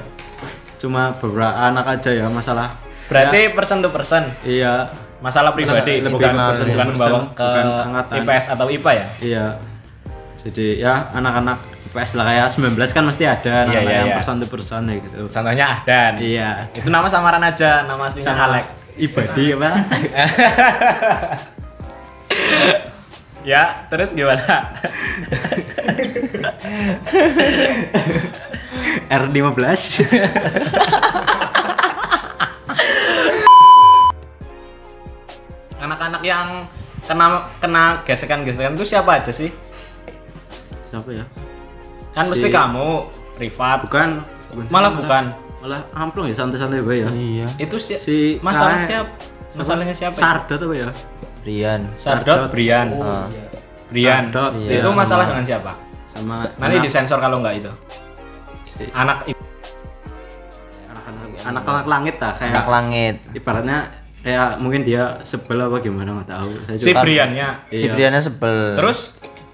Cuma 0.78 1.16
beberapa 1.16 1.56
anak 1.56 2.00
aja 2.00 2.12
ya 2.12 2.28
masalah. 2.28 2.76
Berarti 3.08 3.56
persen 3.56 3.80
to 3.80 3.90
persen. 3.92 4.36
Iya, 4.44 4.92
Masalah 5.22 5.54
pribadi 5.54 6.02
lebih 6.02 6.18
bukan 6.18 6.34
persen 6.34 6.66
to 6.66 6.74
bukan 6.74 6.88
bawa 6.98 7.20
ke 7.38 7.46
bukan. 7.46 8.18
IPS 8.26 8.46
atau 8.58 8.66
IPA 8.68 8.92
ya? 8.98 9.06
iya. 9.22 9.46
Jadi 10.42 10.82
ya 10.82 11.14
anak-anak 11.14 11.62
IPS 11.94 12.18
lah 12.18 12.26
kayak 12.26 12.48
19 12.58 12.74
kan 12.90 13.04
mesti 13.06 13.24
ada 13.30 13.54
Iya, 13.54 13.62
anak-anak 13.70 13.86
iya, 13.86 14.00
yang 14.02 14.10
iya. 14.10 14.18
person 14.18 14.42
to 14.42 14.48
person 14.50 14.82
ya 14.90 14.96
gitu. 14.98 15.20
Contohnya 15.30 15.66
Ahdan. 15.78 16.14
Iya. 16.18 16.50
Itu 16.74 16.90
nama 16.90 17.06
samaran 17.06 17.44
aja, 17.46 17.86
nama 17.86 18.10
aslinya 18.10 18.26
Sama 18.26 18.46
Alek. 18.50 18.66
Ibadi 18.98 19.46
apa? 19.54 19.70
Ya, 23.42 23.90
terus 23.90 24.14
gimana? 24.14 24.78
R15. 29.10 29.58
Anak-anak 36.22 36.24
yang 36.24 36.48
kena 37.02 37.26
kena 37.58 37.84
gesekan-gesekan 38.06 38.78
itu 38.78 38.86
siapa 38.86 39.18
aja 39.18 39.34
sih? 39.34 39.50
siapa 40.84 41.10
ya 41.10 41.26
Kan 42.12 42.28
mesti 42.28 42.46
Si- 42.46 42.54
kamu, 42.54 43.08
Rifat. 43.40 43.88
bukan, 43.88 44.10
Malah 44.68 44.92
bukan. 44.92 45.24
malah 45.64 45.80
amplong 45.96 46.28
ya 46.28 46.36
santai-santai 46.36 46.84
bae 46.84 47.02
ya 47.02 47.10
iya 47.10 47.48
Itu 47.56 47.78
si, 47.78 47.96
si 47.96 48.38
masalah 48.42 48.82
siapa? 48.82 49.08
Masalahnya 49.54 49.94
siapa? 49.94 50.14
ya? 50.14 50.22
Sardot 50.22 50.60
apa 50.60 50.76
ya 50.76 50.90
Rian 51.42 51.82
Sardot, 51.98 52.50
Brian. 52.52 52.88
Ah. 52.98 53.26
Brian. 53.90 54.30
Sardot, 54.30 54.52
iya. 54.60 54.82
Itu 54.82 54.90
masalah 54.92 55.26
Sama- 55.26 55.32
dengan 55.32 55.46
siapa? 55.48 55.72
sama 56.08 56.36
Nanti 56.60 56.76
anak- 56.78 56.86
disensor 56.86 57.18
kalau 57.18 57.40
nggak 57.40 57.56
itu. 57.58 57.72
si- 58.68 58.92
Anak 58.92 59.26
anak-anak 61.42 61.86
langit 61.88 62.16
lah 62.22 62.34
kayak 62.38 62.54
anak 62.54 62.68
langit 62.70 63.16
ibaratnya 63.34 63.78
kayak 64.22 64.58
mungkin 64.58 64.82
dia 64.82 65.18
sebel 65.22 65.58
apa 65.60 65.78
gimana 65.78 66.14
nggak 66.16 66.30
tahu 66.30 66.50
saya 66.64 66.78
si 66.78 66.92
Briannya. 66.92 67.50
si 67.68 67.86
Iya. 67.86 67.92
Briannya 67.92 68.22
sebel 68.22 68.58
Terus 68.78 69.00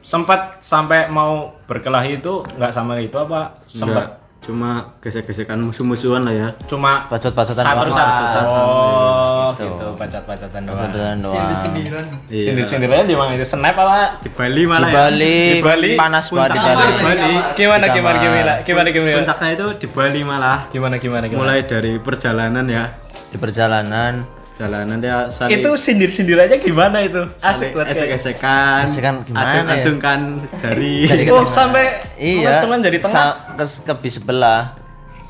sempat 0.02 0.60
sampai 0.60 1.08
mau 1.08 1.56
berkelahi 1.64 2.20
itu 2.20 2.44
nggak 2.54 2.72
sama 2.72 2.96
itu 2.98 3.16
apa? 3.16 3.64
Sempat 3.66 4.20
cuma 4.38 4.96
gesek-gesekan 5.04 5.60
musuh-musuhan 5.60 6.24
lah 6.24 6.32
ya 6.32 6.48
cuma 6.72 7.04
bacot-bacotan 7.06 7.60
satu 7.60 7.84
doang. 7.84 7.92
satu. 7.92 8.24
Oh, 8.40 9.50
Gitu. 9.52 9.64
gitu, 9.66 9.88
bacot-bacotan 9.98 10.62
doang. 10.64 10.88
Doang 10.88 11.20
Sindir-sindiran. 11.26 12.06
Iya. 12.32 12.44
Sindir-sindirannya 12.46 13.06
di 13.08 13.16
mana 13.18 13.32
itu? 13.36 13.44
Snap 13.44 13.76
apa? 13.76 14.22
di 14.22 14.30
Bali 14.32 14.62
di 14.62 14.64
malah 14.64 14.88
ya 14.88 14.96
Bali, 14.96 15.38
Di 15.52 15.60
Bali, 15.60 15.90
panas 15.96 16.26
banget 16.32 16.52
di 16.54 16.60
Bali 16.60 16.84
di 16.86 17.04
Bali 17.04 17.28
Gimana 17.58 17.86
Di 17.86 17.92
gimana 17.92 18.18
gimana? 18.24 18.54
Gimana 18.64 18.88
gimana? 18.88 19.16
puncaknya 19.20 19.50
itu 19.52 19.68
di 19.76 19.88
Bali 19.90 20.20
malah 20.24 20.60
Gimana 20.70 20.96
gimana 20.96 21.26
gimana? 21.28 21.42
mulai 21.44 21.60
dari 21.64 21.92
perjalanan 22.00 22.66
ya 22.68 22.84
di 23.28 23.36
perjalanan 23.36 24.24
jalanan 24.58 24.98
dia 24.98 25.30
saling 25.30 25.54
itu 25.56 25.70
sindir-sindir 25.74 26.34
aja 26.36 26.58
gimana 26.58 26.98
itu? 27.00 27.30
Asik 27.38 27.72
banget. 27.72 27.94
kayak. 27.94 28.10
ejek-ejekan 28.10 28.82
Gesekan 28.84 29.16
gimana 29.22 29.38
ya? 29.38 29.50
acung-acungkan 29.54 30.20
dari 30.58 30.94
Jadi 31.06 31.24
Oh, 31.32 31.46
sampai 31.46 31.86
iya 32.18 32.58
cuman 32.60 32.82
jadi 32.82 32.98
tengah. 32.98 33.54
ke, 33.54 33.66
ke 33.86 33.94
bis 34.00 34.14
sebelah 34.18 34.74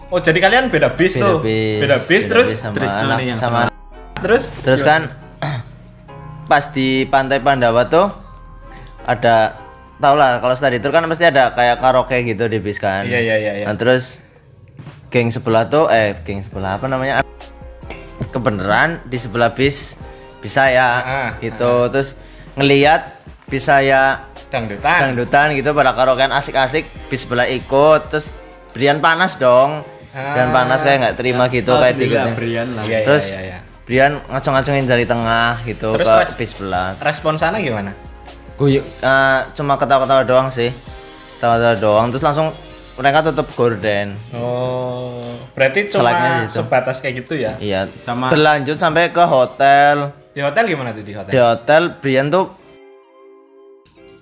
Oh, 0.07 0.17
jadi 0.17 0.39
kalian 0.39 0.72
beda 0.72 0.89
bis 0.89 1.13
beda 1.13 1.27
tuh. 1.27 1.38
bis 1.41 1.77
Beda 1.77 1.98
bis 2.00 2.24
beda 2.24 2.31
terus 2.31 2.48
bis 2.50 2.62
sama 2.88 3.03
anak 3.03 3.19
yang 3.22 3.36
sama 3.38 3.62
terus 4.17 4.43
terus 4.63 4.81
kan 4.81 5.12
pas 6.50 6.63
di 6.65 6.88
pantai 7.05 7.38
Pandawa 7.38 7.84
tuh 7.84 8.07
ada 9.03 9.60
tau 9.98 10.15
lah 10.15 10.39
kalau 10.39 10.53
study 10.53 10.77
tour 10.77 10.89
kan 10.89 11.03
pasti 11.05 11.24
ada 11.24 11.51
kayak 11.51 11.77
karaoke 11.77 12.24
gitu 12.24 12.46
di 12.46 12.57
bis 12.57 12.77
kan 12.77 13.03
Iya, 13.03 13.19
iya, 13.19 13.36
iya, 13.36 13.51
iya. 13.53 13.65
nah 13.65 13.75
terus 13.75 14.24
geng 15.07 15.27
sebelah 15.27 15.65
tuh 15.65 15.86
eh 15.88 16.15
geng 16.17 16.39
sebelah 16.39 16.75
apa 16.75 16.88
namanya 16.88 17.19
kebenaran 18.27 19.01
di 19.03 19.15
sebelah 19.15 19.50
bis 19.50 19.96
bisa 20.38 20.67
ya 20.67 20.89
Ah, 20.98 21.29
gitu. 21.38 21.88
terus 21.88 22.13
ngeliat 22.53 23.17
bisa 23.46 23.79
ya 23.79 24.27
dangdutan. 24.48 25.12
dangdutan 25.12 25.48
gitu 25.53 25.72
pada 25.72 25.91
karaokean 25.91 26.31
asik-asik 26.31 26.84
bis 27.07 27.24
sebelah 27.24 27.46
ikut 27.46 28.10
terus 28.10 28.36
Brian 28.72 29.00
panas 29.00 29.36
dong. 29.36 29.81
Brian 30.13 30.50
panas 30.50 30.81
kayak 30.81 30.98
nggak 31.00 31.15
terima 31.15 31.46
gitu 31.48 31.72
kayak 31.72 31.93
Alhamdulillah, 31.93 32.24
tiketnya 32.24 32.34
Brian 32.36 32.67
lah. 32.74 32.84
Iya, 32.84 33.00
terus 33.03 33.25
iya, 33.31 33.41
iya. 33.43 33.57
Brian 33.84 34.13
ngacung-ngacungin 34.24 34.84
dari 34.84 35.05
tengah 35.05 35.62
gitu 35.63 35.93
Terus 35.93 36.05
ke 36.05 36.15
res- 36.19 36.36
bis 36.36 36.50
sebelah. 36.51 36.98
Respon 36.98 37.34
sana 37.36 37.57
gimana? 37.57 37.93
gue 38.53 38.81
cuma 39.53 39.74
ketawa-ketawa 39.75 40.22
doang 40.24 40.50
sih. 40.50 40.74
Ketawa-ketawa 41.38 41.75
doang 41.77 42.07
terus 42.10 42.22
langsung 42.22 42.50
mereka 42.98 43.30
tutup 43.30 43.48
gorden. 43.54 44.18
Oh, 44.34 45.38
berarti 45.54 45.86
cuma 45.94 46.10
gitu. 46.50 46.66
sebatas 46.66 46.98
kayak 46.98 47.24
gitu 47.24 47.38
ya? 47.38 47.54
iya. 47.62 47.86
Sama- 48.01 48.34
berlanjut 48.34 48.75
sampai 48.82 49.13
ke 49.13 49.22
hotel. 49.22 50.12
Di 50.34 50.42
hotel 50.42 50.66
gimana 50.66 50.89
tuh 50.94 51.06
di 51.06 51.13
hotel? 51.13 51.32
di 51.34 51.39
hotel 51.39 51.84
Brian 52.01 52.34
tuh 52.34 52.54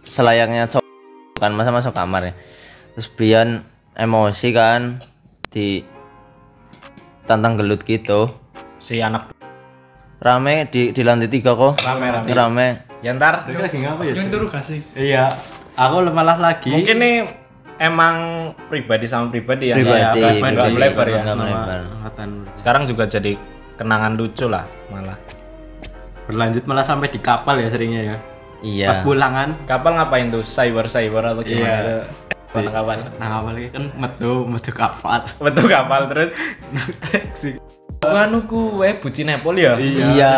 selayaknya 0.04 0.68
cowok 0.68 1.40
kan 1.40 1.52
masa 1.56 1.72
masuk 1.72 1.96
kamar 1.96 2.32
ya. 2.32 2.34
Terus 2.96 3.08
Brian 3.16 3.64
emosi 3.96 4.50
kan 4.52 5.00
di 5.48 5.84
tantang 7.24 7.56
gelut 7.56 7.80
gitu. 7.88 8.28
Si 8.84 9.00
anak. 9.00 9.32
Rame 10.20 10.68
di 10.68 10.92
di 10.92 11.02
lantai 11.04 11.32
tiga 11.32 11.56
kok. 11.56 11.80
Rame, 11.80 12.12
rame. 12.12 12.28
rame. 12.32 12.68
Ya 13.00 13.16
ntar. 13.16 13.48
Lagi 13.48 13.78
ngapa 13.80 14.04
ya 14.04 14.14
Yang 14.16 14.30
turu 14.36 14.48
kasih. 14.52 14.80
iya 14.96 15.32
aku 15.76 16.04
malah 16.12 16.40
lagi. 16.40 16.72
Mungkin 16.72 16.96
nih 17.00 17.45
emang 17.78 18.16
pribadi 18.66 19.06
sama 19.06 19.28
pribadi 19.28 19.70
ya 19.70 19.76
Pribadi, 19.76 20.00
nggak- 20.00 20.14
pribadi. 20.14 20.56
nggak 20.56 20.72
melebar 20.72 21.08
ya 21.08 21.22
sama 21.24 21.44
angkatan. 21.46 22.30
Sekarang 22.56 22.84
juga 22.86 23.04
jadi 23.06 23.32
kenangan 23.76 24.14
lucu 24.14 24.46
lah 24.46 24.64
malah. 24.88 25.18
Berlanjut 26.26 26.64
malah 26.66 26.82
sampai 26.82 27.08
di 27.08 27.20
kapal 27.20 27.60
ya 27.60 27.68
seringnya 27.68 28.02
ya. 28.04 28.18
Iya. 28.62 28.88
Pas 28.90 29.00
pulangan 29.02 29.54
kapal 29.64 29.94
ngapain 29.94 30.28
tuh? 30.28 30.42
Cyber 30.42 30.88
cyber 30.88 31.24
apa 31.28 31.42
gimana 31.42 31.62
Iya. 31.62 31.78
tuh? 31.78 32.02
Mana 32.56 32.72
kapal? 32.72 32.96
Nah 33.14 33.28
kapal 33.30 33.54
ini 33.54 33.70
kan 33.70 33.84
metu 33.94 34.32
metu 34.46 34.72
kapal. 34.72 35.20
Betul 35.38 35.66
kapal 35.68 36.02
terus 36.08 36.32
Anu 38.12 38.40
kue 38.44 38.90
bucin 38.98 39.28
Apple 39.28 39.58
ya? 39.58 39.74
iya, 39.76 40.34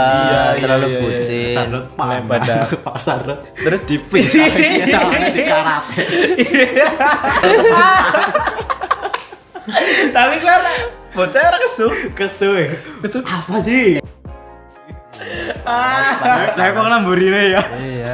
terlalu 0.54 0.86
iya, 0.86 0.94
iya. 0.94 1.02
bucin 1.02 1.50
sarut 1.52 1.86
pada- 1.92 2.66
kapal 2.66 2.96
sarut 2.98 3.40
Terus 3.64 3.82
di 3.84 3.96
sama 4.88 5.18
di 5.28 5.42
karate 5.52 6.04
Tapi 10.10 10.36
kan 10.40 10.62
bocah 11.12 11.42
orang 11.44 11.62
kesu. 11.62 11.88
kesu 12.14 12.50
kesu 13.02 13.20
apa 13.22 13.58
sih 13.60 14.00
Nah, 16.56 16.68
kok 16.72 16.88
lamborghini 16.88 17.52
ya? 17.52 17.62
iya 17.76 18.14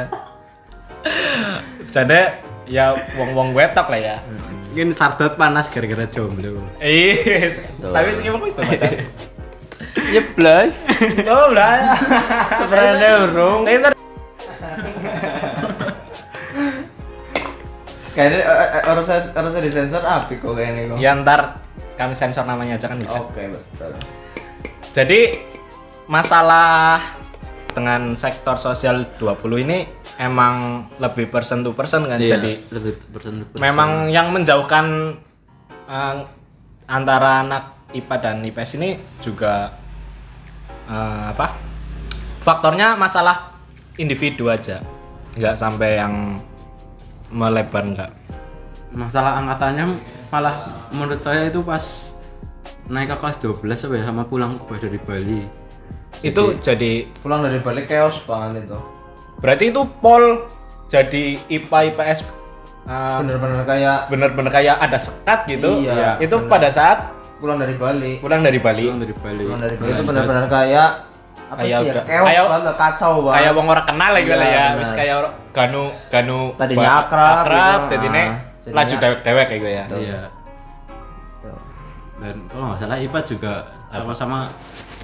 Jadi 1.86 2.20
ya 2.66 2.96
wong-wong 3.14 3.52
wetok 3.52 3.86
lah 3.86 4.00
ya. 4.00 4.16
Mungkin 4.66 4.90
sardot 4.90 5.36
panas 5.36 5.70
gara-gara 5.70 6.08
jomblo. 6.08 6.58
Iya. 6.80 7.54
Tapi 7.78 8.08
sih 8.18 8.26
emang 8.26 8.42
wis 8.42 8.56
ya 9.94 10.22
plus 10.34 10.74
Oh, 11.24 11.50
lah. 11.50 11.94
sebenarnya 12.58 13.10
urung 13.24 13.62
kayaknya 18.14 18.42
harusnya 18.84 19.18
harusnya 19.34 19.60
disensor 19.60 20.02
api 20.02 20.34
kok 20.38 20.54
kayaknya 20.54 20.82
kok 20.88 20.96
ya 20.98 21.10
ntar 21.18 21.40
kami 21.94 22.14
sensor 22.14 22.42
namanya 22.42 22.74
aja 22.74 22.86
kan 22.86 22.98
bisa. 22.98 23.18
oke 23.18 23.42
betul 23.50 23.92
Jadi 24.94 25.34
masalah 26.06 27.02
dengan 27.74 28.14
sektor 28.14 28.54
sosial 28.54 29.10
20 29.18 29.66
ini 29.66 29.82
emang 30.14 30.86
lebih 31.02 31.26
person 31.26 31.66
to 31.66 31.74
person 31.74 32.06
kan. 32.06 32.22
Jadi 32.22 32.62
lebih 32.70 33.02
persen 33.10 33.42
memang 33.58 34.06
yang 34.06 34.30
menjauhkan 34.30 35.18
eh, 35.90 36.16
antara 36.86 37.42
anak 37.42 37.64
IPA 37.90 38.16
dan 38.22 38.36
IPS 38.46 38.70
ini 38.78 38.90
juga 39.18 39.74
eh, 40.88 41.24
apa? 41.32 41.56
Faktornya 42.44 42.94
masalah 42.94 43.56
individu 43.96 44.52
aja. 44.52 44.80
Nggak 45.34 45.54
sampai 45.58 45.98
yang 45.98 46.38
melebar 47.32 47.84
nggak. 47.84 48.12
masalah 48.94 49.42
angkatannya 49.42 49.98
malah 50.30 50.86
menurut 50.94 51.18
saya 51.18 51.50
itu 51.50 51.58
pas 51.66 52.14
naik 52.86 53.10
ke 53.10 53.16
kelas 53.18 53.42
12 53.42 53.90
apa 53.90 53.94
ya 53.98 54.04
sama 54.06 54.22
pulang 54.22 54.54
dari 54.70 55.02
Bali. 55.02 55.42
Itu 56.22 56.54
jadi 56.62 57.02
pulang 57.18 57.42
dari 57.42 57.58
balik 57.58 57.90
chaos 57.90 58.22
banget 58.22 58.70
itu 58.70 58.78
berarti 59.44 59.68
itu 59.68 59.82
pol 60.00 60.48
jadi 60.88 61.36
IPA 61.52 61.78
IPS 61.92 62.18
eh, 62.88 63.16
bener-bener 63.20 63.60
kayak 63.68 63.98
bener-bener 64.08 64.48
kayak 64.52 64.76
ada 64.80 64.96
sekat 64.96 65.44
gitu. 65.52 65.84
Iya, 65.84 66.16
itu 66.16 66.36
bener. 66.40 66.48
pada 66.48 66.68
saat 66.72 67.12
pulang 67.44 67.58
dari 67.60 67.76
Bali 67.76 68.12
pulang 68.18 68.40
dari 68.40 68.56
Bali. 68.56 68.84
Pulang 68.88 68.98
dari 68.98 69.12
Bali. 69.14 69.44
pulang 69.44 69.60
dari 69.60 69.76
Bali 69.76 69.90
itu 69.92 70.02
bener-bener 70.02 70.46
kayak 70.48 70.88
apa 71.44 71.60
Kayak 71.60 71.68
sih 71.68 71.84
ya 71.84 71.92
udah- 71.92 72.04
chaos 72.06 72.24
kayak- 72.26 72.48
banget 72.48 72.74
kacau 72.74 73.12
banget 73.20 73.36
kayak 73.36 73.52
wong 73.52 73.66
ora 73.68 73.82
kenal 73.84 74.10
lagi 74.10 74.24
Iya, 74.24 74.34
lah 74.34 74.48
ya 74.48 74.64
bener. 74.64 74.80
wis 74.80 74.90
kayak 74.90 75.14
ora- 75.14 75.34
ganu 75.52 75.84
ganu 76.08 76.40
Tadinya 76.56 76.80
ba- 76.82 77.00
akrab 77.02 77.28
akrab 77.36 77.52
gitu. 77.68 77.84
Ah, 77.84 77.90
jadinya- 77.92 78.32
laju 78.66 78.94
dewek-dewek 78.96 79.44
kayak 79.46 79.60
gue 79.60 79.72
ya 79.72 79.84
Iya. 79.94 80.20
Dan 82.14 82.36
kalau 82.48 82.64
nggak 82.72 82.80
salah 82.80 82.96
IPA 82.96 83.20
juga 83.26 83.52
sama-sama 83.90 84.38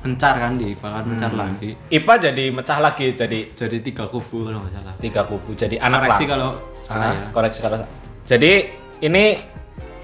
mencar 0.00 0.34
kan 0.34 0.56
di 0.56 0.72
IPA 0.72 0.88
kan 0.88 1.04
mencar 1.04 1.30
lagi. 1.34 1.70
IPA 1.88 2.14
jadi 2.22 2.44
mecah 2.48 2.78
lagi 2.80 3.06
jadi 3.12 3.40
Jadi 3.52 3.76
tiga 3.82 4.08
kubu 4.08 4.48
kalau 4.48 4.64
nggak 4.64 4.72
salah. 4.72 4.94
tiga 4.96 5.22
kubu 5.22 5.52
jadi 5.52 5.76
anak 5.76 6.08
Koreksi 6.08 6.24
kalau 6.24 6.50
salah 6.80 7.04
Ah, 7.04 7.12
ya. 7.12 7.26
koreksi 7.30 7.60
kalau 7.60 7.76
jadi 8.24 8.52
ini 9.00 9.24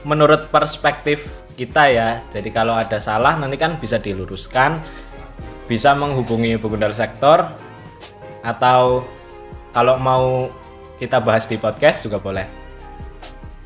menurut 0.03 0.51
perspektif 0.51 1.25
kita 1.57 1.89
ya. 1.89 2.21
Jadi 2.29 2.53
kalau 2.53 2.77
ada 2.77 3.01
salah 3.01 3.41
nanti 3.41 3.57
kan 3.57 3.81
bisa 3.81 3.97
diluruskan 3.97 4.85
bisa 5.67 5.97
menghubungi 5.99 6.61
Bugundal 6.61 6.95
Sektor 6.95 7.43
atau 8.45 9.03
kalau 9.75 9.99
mau 9.99 10.47
kita 11.01 11.19
bahas 11.19 11.49
di 11.51 11.59
podcast 11.59 12.07
juga 12.07 12.23
boleh. 12.23 12.47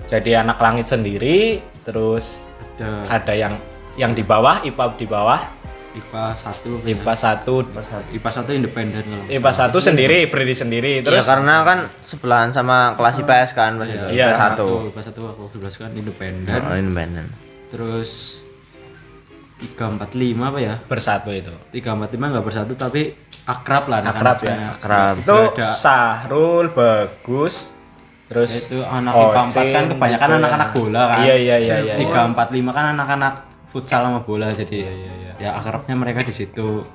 Jadi 0.08 0.34
anak 0.34 0.58
langit 0.58 0.90
sendiri 0.90 1.60
terus 1.84 2.40
Ada. 2.80 3.20
ada 3.20 3.34
yang 3.36 3.54
yang 3.98 4.12
di 4.16 4.24
bawah 4.24 4.64
IPA 4.64 4.84
di 4.96 5.06
bawah. 5.10 5.40
IPA 5.90 6.38
1 6.38 6.86
IPA 6.86 7.14
1 7.18 8.14
IPA 8.14 8.30
1 8.30 8.58
independen 8.62 9.02
kalau 9.02 9.26
IPA 9.26 9.74
1 9.74 9.74
sendiri 9.90 10.18
berdiri 10.30 10.54
sendiri 10.54 10.90
ya 10.94 11.02
terus 11.02 11.26
karena 11.26 11.66
kan 11.66 11.90
sebelahan 12.06 12.54
sama 12.54 12.94
kelas 12.94 13.18
IPS 13.18 13.50
kan 13.58 13.74
pas. 13.74 13.90
Iya. 13.90 14.30
IPS 14.30 14.38
satu. 14.38 14.68
IPA 14.94 15.02
1 15.02 15.34
aku 15.34 15.42
11 15.58 15.82
kan 15.82 15.90
independen. 15.90 16.60
Oh, 16.62 16.78
independen 16.78 17.49
terus 17.70 18.42
345 19.60 20.40
apa 20.40 20.58
ya? 20.58 20.74
Bersatu 20.84 21.30
itu. 21.30 21.52
345 21.72 22.16
nggak 22.18 22.44
bersatu 22.44 22.72
tapi 22.74 23.12
akrab 23.44 23.84
lah 23.88 23.98
Akrab 24.04 24.38
ya, 24.44 24.76
kerap 24.78 25.14
itu 25.20 25.36
ada. 25.56 25.68
Sahrul 25.76 26.70
bagus 26.70 27.74
terus 28.30 28.54
itu 28.54 28.78
anak 28.86 29.10
IPA 29.10 29.42
4 29.50 29.74
kan 29.74 29.84
kebanyakan 29.90 30.26
gitu 30.30 30.34
ya. 30.34 30.38
anak-anak 30.38 30.68
bola 30.70 31.02
kan? 31.10 31.18
Iya 31.26 31.34
iya 31.34 31.56
iya 31.58 31.76
iya. 31.82 31.94
tiga 31.98 32.20
empat 32.30 32.48
lima 32.54 32.70
kan 32.70 32.94
anak-anak 32.94 33.34
futsal 33.66 34.06
sama 34.06 34.22
bola 34.22 34.54
jadi 34.54 34.86
ya 35.42 35.58
akrabnya 35.58 35.98
mereka 35.98 36.22
di 36.22 36.30
situ. 36.30 36.86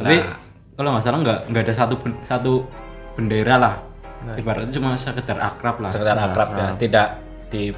Tapi 0.00 0.16
kalau 0.78 0.96
nggak 0.96 1.04
salah 1.04 1.20
nggak 1.20 1.40
nggak 1.52 1.62
ada 1.68 1.74
satu 1.76 1.94
satu 2.24 2.52
bendera 3.18 3.60
lah. 3.60 3.74
Ibaratnya 4.34 4.72
cuma 4.72 4.96
sekedar 4.96 5.36
akrab 5.36 5.76
lah. 5.84 5.90
Sekedar 5.92 6.16
akrab 6.16 6.56
ya 6.56 6.66
tidak 6.80 7.20
di 7.52 7.68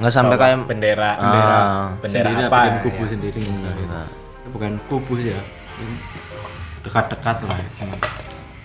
nggak 0.00 0.12
sampai 0.12 0.36
kayak 0.36 0.56
bendera 0.64 1.10
bendera 1.14 1.56
Ah. 1.60 1.88
bendera 2.00 2.24
sendiri 2.24 2.42
apa 2.48 2.58
bikin 2.58 2.72
ya? 2.72 2.80
kubu 2.82 3.02
sendiri 3.04 3.40
enggak 3.44 3.72
gitu. 3.76 3.98
bukan 4.50 4.72
kubu 4.88 5.12
sih 5.20 5.30
ya 5.36 5.42
dekat-dekat 6.80 7.36
lah 7.44 7.58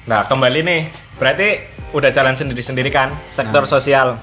Nah, 0.06 0.22
kembali 0.30 0.62
nih. 0.62 0.82
Berarti 1.18 1.66
udah 1.90 2.14
jalan 2.14 2.38
sendiri-sendiri 2.38 2.94
kan? 2.94 3.10
Sektor 3.34 3.66
sosial. 3.66 4.22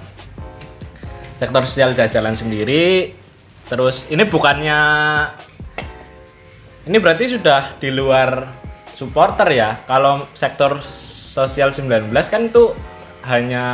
Sektor 1.34 1.66
sosial 1.66 1.90
udah 1.90 2.06
jalan 2.06 2.38
sendiri. 2.38 3.10
Terus 3.66 4.06
ini 4.06 4.22
bukannya 4.22 4.78
ini 6.86 6.96
berarti 7.02 7.34
sudah 7.34 7.82
di 7.82 7.90
luar 7.90 8.46
supporter 8.94 9.50
ya. 9.50 9.74
Kalau 9.90 10.30
sektor 10.38 10.78
sosial 11.34 11.74
19 11.74 12.14
kan 12.30 12.46
itu 12.46 12.70
hanya 13.26 13.66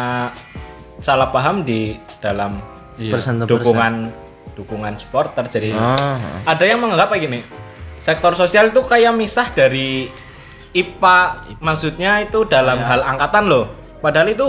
salah 1.05 1.29
paham 1.29 1.61
di 1.61 1.93
dalam 2.25 2.57
persen 3.09 3.39
to 3.39 3.47
dukungan 3.47 4.11
dukungan 4.53 4.95
supporter. 4.95 5.47
Jadi 5.47 5.71
Ah. 5.71 6.19
ada 6.45 6.65
yang 6.65 6.79
menganggap 6.79 7.09
kayak 7.09 7.23
gini 7.25 7.41
sektor 7.99 8.35
sosial 8.35 8.69
itu 8.69 8.81
kayak 8.83 9.13
misah 9.13 9.47
dari 9.49 10.11
IPA 10.71 11.19
maksudnya 11.59 12.21
itu 12.21 12.43
dalam 12.45 12.83
hal 12.83 13.01
angkatan 13.03 13.47
loh. 13.47 13.67
Padahal 13.99 14.29
itu 14.29 14.49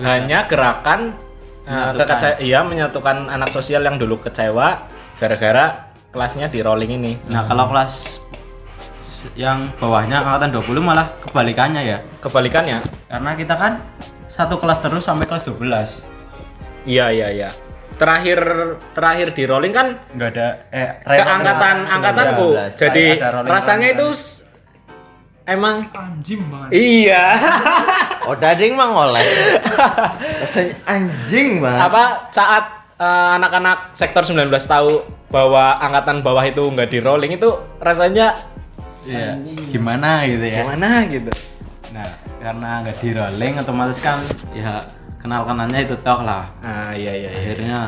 hanya 0.00 0.44
gerakan 0.44 1.16
Menyatukan. 1.64 1.96
kekece- 1.98 2.38
iya 2.40 2.60
menyatukan 2.62 3.16
anak 3.26 3.50
sosial 3.50 3.82
yang 3.82 3.96
dulu 3.96 4.16
kecewa 4.18 4.88
gara-gara 5.16 5.90
kelasnya 6.08 6.48
di 6.48 6.60
rolling 6.60 6.92
ini. 6.94 7.12
Nah 7.28 7.44
kalau 7.44 7.68
kelas 7.68 8.20
yang 9.34 9.68
bawahnya 9.74 10.22
angkatan 10.22 10.54
20 10.54 10.80
malah 10.80 11.10
kebalikannya 11.18 11.82
ya. 11.82 11.98
Kebalikannya. 12.18 12.78
Karena 13.06 13.30
kita 13.34 13.54
kan 13.54 13.72
satu 14.28 14.56
kelas 14.56 14.78
terus 14.78 15.02
sampai 15.02 15.26
kelas 15.26 15.42
12 15.42 16.00
iya 16.88 17.12
iya 17.12 17.28
iya. 17.28 17.50
Terakhir 17.98 18.38
terakhir 18.94 19.28
di 19.34 19.42
rolling 19.44 19.74
kan 19.74 19.86
nggak 20.14 20.28
ada 20.32 20.48
eh 20.70 20.88
ke 21.02 21.22
angkatan 21.22 21.76
angkatanku 21.84 22.48
19. 22.54 22.80
jadi 22.80 23.06
rasanya 23.44 23.88
rolling 23.90 23.98
itu 23.98 24.08
emang 25.44 25.76
Anjing 25.92 26.40
banget. 26.48 26.70
iya. 26.72 27.24
Oh 28.28 28.36
dading 28.36 28.76
mah 28.76 28.92
ngoleh. 28.92 29.24
Rasanya 30.44 30.76
anjing 30.84 31.64
banget. 31.64 31.80
Apa 31.80 32.28
saat 32.28 32.64
eh, 33.00 33.28
anak-anak 33.40 33.96
sektor 33.96 34.20
19 34.20 34.52
tahu 34.52 35.00
bahwa 35.32 35.80
angkatan 35.80 36.20
bawah 36.20 36.44
itu 36.44 36.60
nggak 36.60 36.88
di 36.88 36.98
rolling 37.00 37.32
itu 37.36 37.48
rasanya 37.80 38.36
Iya, 39.08 39.40
gimana 39.72 40.28
gitu 40.28 40.44
ya? 40.44 40.60
Gimana 40.68 41.08
gitu? 41.08 41.32
Nah 41.96 42.08
karena 42.36 42.70
nggak 42.84 42.96
di 43.00 43.10
rolling 43.16 43.54
otomatis 43.56 43.98
kan 44.04 44.20
ya 44.52 44.84
kenal 45.18 45.44
kenalnya 45.44 45.80
itu 45.82 45.94
toh 46.00 46.20
lah. 46.22 46.46
Ah 46.62 46.94
iya 46.94 47.12
iya 47.12 47.28
iya. 47.28 47.38
Akhirnya 47.42 47.78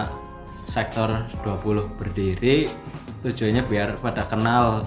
sektor 0.66 1.08
20 1.42 1.98
berdiri. 1.98 2.70
Tujuannya 3.22 3.62
biar 3.64 3.98
pada 3.98 4.26
kenal. 4.26 4.82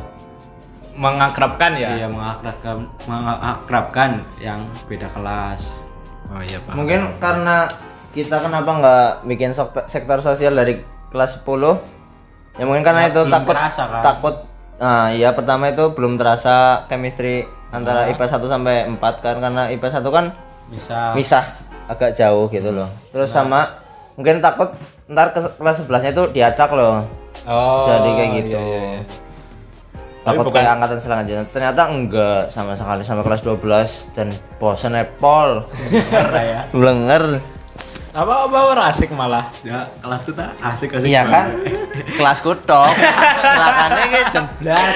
Mengakrabkan 0.93 1.73
ya? 1.73 1.97
Iya 1.97 2.07
mengakrabkan 2.07 2.85
mengakrabkan 3.09 4.09
yang 4.37 4.61
beda 4.85 5.09
kelas. 5.09 5.81
Oh 6.29 6.41
iya 6.41 6.57
pak 6.63 6.73
mungkin 6.73 7.13
karena 7.17 7.67
kita 8.09 8.41
kenapa 8.41 8.69
nggak 8.79 9.07
bikin 9.25 9.51
sektor, 9.53 9.83
sektor 9.85 10.17
sosial 10.21 10.53
dari 10.53 10.81
kelas 11.09 11.41
10 11.41 11.77
ya 12.57 12.63
mungkin 12.65 12.81
karena 12.81 13.05
Ya, 13.05 13.13
itu 13.13 13.21
takut 13.27 13.53
terasa 13.53 13.83
kan. 13.85 14.01
takut 14.01 14.35
nah 14.77 15.09
iya 15.09 15.33
pertama 15.33 15.69
itu 15.69 15.93
belum 15.93 16.17
terasa 16.17 16.85
chemistry 16.89 17.45
antara 17.69 18.09
IPA 18.09 18.25
1 18.37 18.49
sampai 18.49 18.75
4 18.89 18.97
kan 19.21 19.35
karena 19.37 19.69
IPA 19.69 19.89
1 20.01 20.09
kan 20.09 20.25
bisa 20.69 21.13
misah 21.13 21.45
agak 21.93 22.11
jauh 22.11 22.49
gitu 22.49 22.69
loh. 22.69 22.89
Terus 23.09 23.29
sama 23.29 23.79
mungkin 24.13 24.41
takut 24.41 24.73
ntar 25.05 25.31
ke 25.31 25.39
kelas 25.39 25.85
11 25.85 26.03
nya 26.03 26.11
itu 26.11 26.23
diacak 26.31 26.69
loh. 26.73 27.05
Oh 27.43 27.83
jadi 27.85 28.09
kayak 28.13 28.29
gitu. 28.39 28.55
iya, 28.55 28.61
iya, 28.63 28.81
iya. 28.97 29.01
takut 30.23 30.47
bukan- 30.47 30.55
kayak 30.59 30.71
angkatan 30.79 30.99
selanjutnya. 30.99 31.45
Ternyata 31.51 31.81
enggak 31.91 32.41
sama 32.47 32.73
sekali 32.73 33.03
sampai 33.03 33.23
kelas 33.23 33.41
12 33.43 34.15
dan 34.15 34.27
bosan 34.57 34.95
epol. 34.95 35.61
Ya. 36.43 36.65
Blenger 36.71 37.43
apa 38.13 38.45
apa 38.45 38.93
asik 38.93 39.09
malah. 39.17 39.49
Ya 39.65 39.89
kelas 39.97 40.21
kita 40.21 40.53
asik 40.61 40.93
asik 41.01 41.09
iya 41.09 41.25
kan? 41.25 41.49
kelasku 42.17 42.53
tok. 42.61 42.93
Gerakannya 43.41 44.05
kayak 44.13 44.27
jeblas 44.29 44.95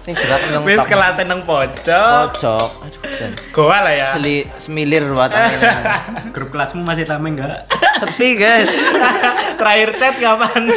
sing 0.00 0.16
gerak 0.16 0.40
yang 0.48 0.64
wis 0.64 0.80
kelas 0.88 1.20
nang 1.28 1.44
pojok. 1.44 2.32
Pojok. 2.32 2.70
Aduh 2.80 3.00
sen 3.12 3.36
goa 3.52 3.84
lah 3.84 3.92
ya. 3.92 4.16
Seli, 4.16 4.48
semilir 4.56 5.04
buatan 5.12 5.36
ini. 5.36 5.68
Grup 6.34 6.48
kelasmu 6.48 6.80
masih 6.80 7.04
tameng 7.04 7.36
nggak? 7.36 7.68
Sepi 8.00 8.40
guys. 8.40 8.72
Terakhir 9.60 10.00
chat 10.00 10.16
kapan? 10.16 10.72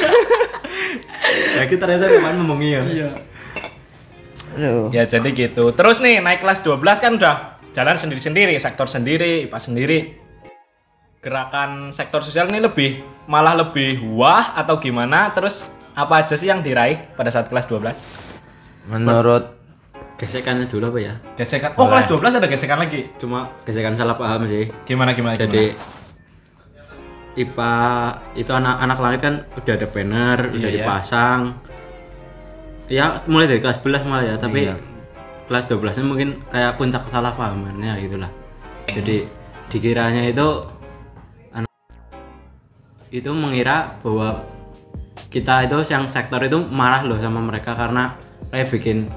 Ya 1.55 1.63
kita 1.63 1.87
ternyata 1.87 2.11
kemarin 2.11 2.43
ngomongi 2.43 2.69
ya. 2.75 2.81
Iya. 2.83 3.09
aduh. 4.59 4.91
Ya 4.91 5.07
jadi 5.07 5.31
gitu. 5.31 5.71
Terus 5.71 6.03
nih 6.03 6.19
naik 6.19 6.43
kelas 6.43 6.59
12 6.59 6.83
kan 6.99 7.11
udah 7.15 7.35
jalan 7.71 7.95
sendiri-sendiri 7.95 8.59
sektor 8.59 8.91
sendiri 8.91 9.47
IPA 9.47 9.59
sendiri 9.63 9.99
gerakan 11.19 11.91
sektor 11.91 12.23
sosial 12.23 12.47
ini 12.47 12.63
lebih 12.63 13.03
malah 13.27 13.55
lebih 13.55 13.99
wah 14.15 14.55
atau 14.55 14.79
gimana? 14.79 15.31
Terus 15.35 15.67
apa 15.91 16.23
aja 16.23 16.39
sih 16.39 16.47
yang 16.47 16.63
diraih 16.63 17.11
pada 17.15 17.27
saat 17.27 17.51
kelas 17.51 17.67
12 17.67 17.91
menurut 18.87 19.43
gesekannya 20.15 20.65
dulu 20.67 20.95
apa 20.95 20.99
ya? 20.99 21.13
Gesekan 21.35 21.75
oh 21.75 21.87
kelas 21.87 22.07
12 22.07 22.39
ada 22.39 22.47
gesekan 22.47 22.79
lagi? 22.79 23.11
Cuma 23.19 23.51
gesekan 23.63 23.95
salah 23.95 24.15
paham 24.15 24.47
sih. 24.47 24.71
Gimana 24.87 25.11
gimana 25.11 25.35
jadi 25.35 25.75
IPA 27.37 27.73
itu 28.35 28.51
anak-anak 28.51 28.97
langit 28.99 29.19
kan 29.23 29.35
udah 29.55 29.73
ada 29.79 29.87
banner 29.87 30.37
udah 30.51 30.69
Iya, 30.71 30.75
dipasang. 30.81 31.41
Ya 32.89 33.21
mulai 33.29 33.45
dari 33.47 33.61
kelas 33.61 33.79
11 33.79 34.03
malah 34.09 34.25
ya 34.25 34.35
tapi 34.35 34.65
Iya. 34.67 34.75
kelas 35.47 35.69
12 35.69 35.99
nya 35.99 36.03
mungkin 36.03 36.29
kayak 36.49 36.75
puncak 36.75 37.05
kesalahpahamannya 37.07 37.93
gitulah. 38.01 38.31
Jadi 38.89 39.23
dikiranya 39.69 40.25
itu 40.25 40.47
itu 43.09 43.33
mengira 43.33 43.97
bahwa 44.05 44.45
kita 45.29 45.65
itu 45.65 45.77
yang 45.89 46.05
sektor 46.09 46.41
itu 46.41 46.57
marah 46.69 47.05
loh 47.05 47.17
sama 47.17 47.41
mereka 47.41 47.77
karena 47.77 48.17
kayak 48.49 48.69
bikin 48.73 49.09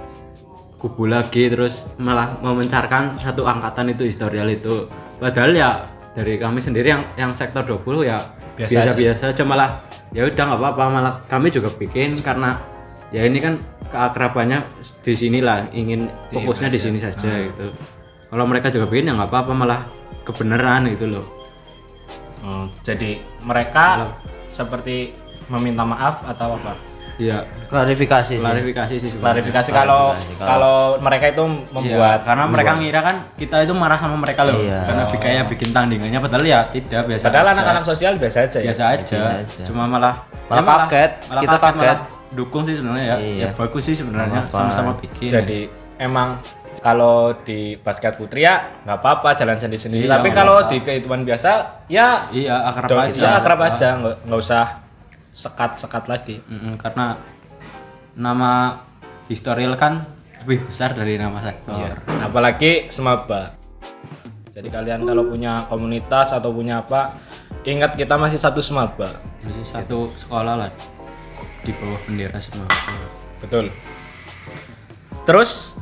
kubu 0.77 1.09
lagi 1.09 1.49
terus 1.49 1.87
malah 1.97 2.37
memencarkan 2.43 3.17
satu 3.17 3.47
angkatan 3.49 3.93
itu 3.93 4.05
historial 4.09 4.49
itu. 4.51 4.89
Padahal 5.21 5.53
ya 5.55 5.71
dari 6.13 6.37
kami 6.37 6.61
sendiri 6.61 6.93
yang 6.93 7.05
yang 7.17 7.33
sektor 7.33 7.65
20 7.65 8.05
ya 8.05 8.19
Biasa 8.53 8.93
biasa-biasa 8.93 9.25
aja. 9.33 9.45
malah 9.49 9.81
ya 10.13 10.29
udah 10.29 10.45
nggak 10.45 10.61
apa-apa 10.61 10.85
malah 10.93 11.13
kami 11.25 11.49
juga 11.49 11.73
bikin 11.73 12.21
karena 12.21 12.61
ya 13.09 13.25
ini 13.25 13.41
kan 13.41 13.57
keakrabannya 13.89 14.61
di 15.01 15.15
sinilah 15.17 15.73
ingin 15.73 16.13
fokusnya 16.29 16.69
di 16.69 16.81
sini 16.81 16.99
saja 17.01 17.29
gitu. 17.49 17.73
Kalau 18.29 18.45
mereka 18.45 18.69
juga 18.69 18.89
bikin 18.93 19.09
ya 19.09 19.13
nggak 19.17 19.31
apa-apa 19.33 19.53
malah 19.57 19.81
kebenaran 20.29 20.93
gitu 20.93 21.09
loh 21.09 21.42
Hmm, 22.43 22.67
jadi 22.83 23.17
mereka 23.41 24.11
seperti 24.49 25.15
meminta 25.47 25.83
maaf 25.83 26.21
atau 26.25 26.55
apa? 26.55 26.75
Iya. 27.15 27.45
Klarifikasi 27.69 28.35
sih. 28.35 28.39
Klarifikasi 28.41 28.95
sih 28.97 29.11
klarifikasi 29.15 29.69
kalau 29.71 30.11
Klarifikasi, 30.11 30.49
kalau 30.49 30.77
mereka 30.99 31.27
itu 31.29 31.45
Iya, 31.45 31.71
membuat 31.71 32.19
karena 32.25 32.45
mereka 32.47 32.73
ngira 32.75 33.01
kan 33.01 33.17
kita 33.35 33.57
itu 33.63 33.73
marah 33.73 33.95
sama 33.95 34.17
mereka 34.17 34.43
loh. 34.43 34.57
Iya. 34.57 34.81
karena 34.83 35.03
bi- 35.07 35.21
kayak 35.21 35.45
bikin 35.47 35.71
tandingannya 35.71 36.19
padahal 36.19 36.43
ya 36.43 36.61
tidak 36.69 37.05
biasa 37.07 37.25
padahal 37.25 37.47
anak-anak 37.53 37.85
sosial 37.85 38.13
biasa 38.17 38.37
aja 38.43 38.59
ya. 38.59 38.65
Biasa 38.67 38.85
aja. 38.91 39.21
aja. 39.39 39.63
cuma 39.63 39.85
malah 39.87 40.15
Malah 40.49 40.59
ya 40.59 40.73
kaget. 40.83 41.13
malah 41.29 41.41
Kita 41.41 41.53
kaget, 41.55 41.75
malah 41.75 41.77
kaget. 41.87 42.01
dukung 42.33 42.63
sih 42.65 42.75
sebenarnya 42.75 43.05
ya. 43.05 43.17
Iya. 43.17 43.37
ya 43.39 43.49
bagus 43.55 43.83
sih 43.85 43.95
sebenarnya. 43.95 44.41
Sama-sama 44.49 44.93
bikin 44.97 45.29
jadi 45.31 45.61
emang 45.99 46.41
kalau 46.81 47.37
di 47.43 47.77
basket 47.77 48.17
putri 48.17 48.43
ya 48.43 48.81
nggak 48.83 48.99
apa-apa 48.99 49.37
jalan 49.37 49.61
sendiri-sendiri 49.61 50.09
Iya, 50.09 50.17
tapi 50.17 50.29
kalau 50.31 50.57
di 50.67 50.81
kehidupan 50.81 51.27
biasa 51.27 51.85
ya 51.87 52.33
iya 52.33 52.57
akrab 52.65 52.89
do- 52.89 52.99
aja 52.99 53.21
ya 53.21 53.31
akrab 53.37 53.61
aja 53.61 53.89
nggak 54.01 54.17
nggak 54.25 54.41
usah 54.41 54.65
sekat-sekat 55.33 56.05
lagi 56.07 56.37
karena 56.79 57.17
nama 58.13 58.81
historial 59.27 59.77
kan 59.77 60.05
lebih 60.43 60.67
besar 60.67 60.91
dari 60.93 61.15
nama 61.15 61.39
sektor. 61.39 61.79
Iya. 61.79 61.95
Apalagi 62.27 62.91
semaba. 62.91 63.55
Jadi 64.53 64.69
kalian 64.69 65.07
kalau 65.07 65.25
punya 65.25 65.65
komunitas 65.71 66.35
atau 66.35 66.51
punya 66.53 66.83
apa, 66.83 67.15
ingat 67.63 67.95
kita 67.95 68.19
masih 68.19 68.37
satu 68.37 68.59
semaba. 68.59 69.07
Masih 69.41 69.65
satu 69.65 70.11
sekolah 70.19 70.67
lah 70.67 70.71
di 71.63 71.71
bawah 71.73 71.97
bendera 72.05 72.43
semaba. 72.43 72.75
Betul. 73.39 73.71
Terus 75.23 75.79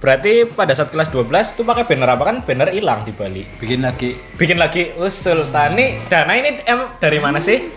berarti 0.00 0.48
pada 0.48 0.72
saat 0.72 0.88
kelas 0.90 1.12
12 1.12 1.60
tuh 1.60 1.64
pakai 1.68 1.84
banner 1.84 2.08
apa 2.08 2.24
kan? 2.24 2.36
Banner 2.40 2.72
hilang 2.72 3.04
di 3.04 3.12
Bali. 3.12 3.44
Bikin 3.60 3.84
lagi 3.84 4.16
Bikin 4.40 4.56
lagi 4.56 4.96
usul 4.96 5.44
tani. 5.52 6.00
Dana 6.08 6.32
ini 6.34 6.64
em 6.64 6.80
dari 6.96 7.20
mana 7.20 7.38
sih? 7.38 7.68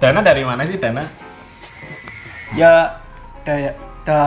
Dana 0.00 0.24
dari 0.24 0.42
mana 0.42 0.64
sih 0.64 0.76
Dana? 0.80 1.04
Ya 2.56 2.96
daya 3.44 3.76
da, 4.02 4.20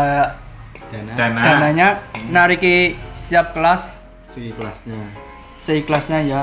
dana 0.94 1.12
Dana. 1.18 1.42
dananya 1.42 1.88
nariki 2.30 2.96
setiap 3.18 3.52
kelas 3.58 4.00
si 4.30 4.54
kelasnya. 4.54 5.02
seikhlasnya 5.60 6.20
ya. 6.24 6.42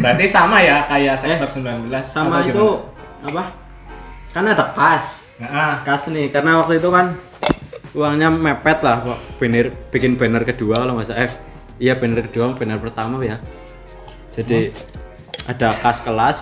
Berarti 0.00 0.24
sama 0.24 0.64
ya 0.64 0.88
kayak 0.88 1.20
sektor 1.20 1.50
19 1.60 1.84
Sama 2.00 2.48
itu 2.48 2.80
apa? 3.20 3.52
Kan 4.32 4.48
ada 4.48 4.72
kas. 4.72 5.28
Nah, 5.36 5.82
Kas 5.84 6.08
nih 6.08 6.30
karena 6.32 6.62
waktu 6.62 6.78
itu 6.80 6.88
kan 6.88 7.12
uangnya 7.94 8.28
mepet 8.30 8.78
lah 8.82 9.00
kok. 9.00 9.18
Banner 9.38 9.70
bikin 9.90 10.18
banner 10.18 10.42
kedua 10.42 10.82
kalau 10.82 10.98
nggak 10.98 11.06
salah. 11.08 11.20
Eh, 11.24 11.32
iya 11.80 11.94
banner 11.94 12.26
kedua 12.26 12.52
banner 12.54 12.78
pertama 12.82 13.22
ya. 13.22 13.38
Jadi 14.34 14.74
ada 15.46 15.78
kas 15.78 16.02
kelas. 16.02 16.36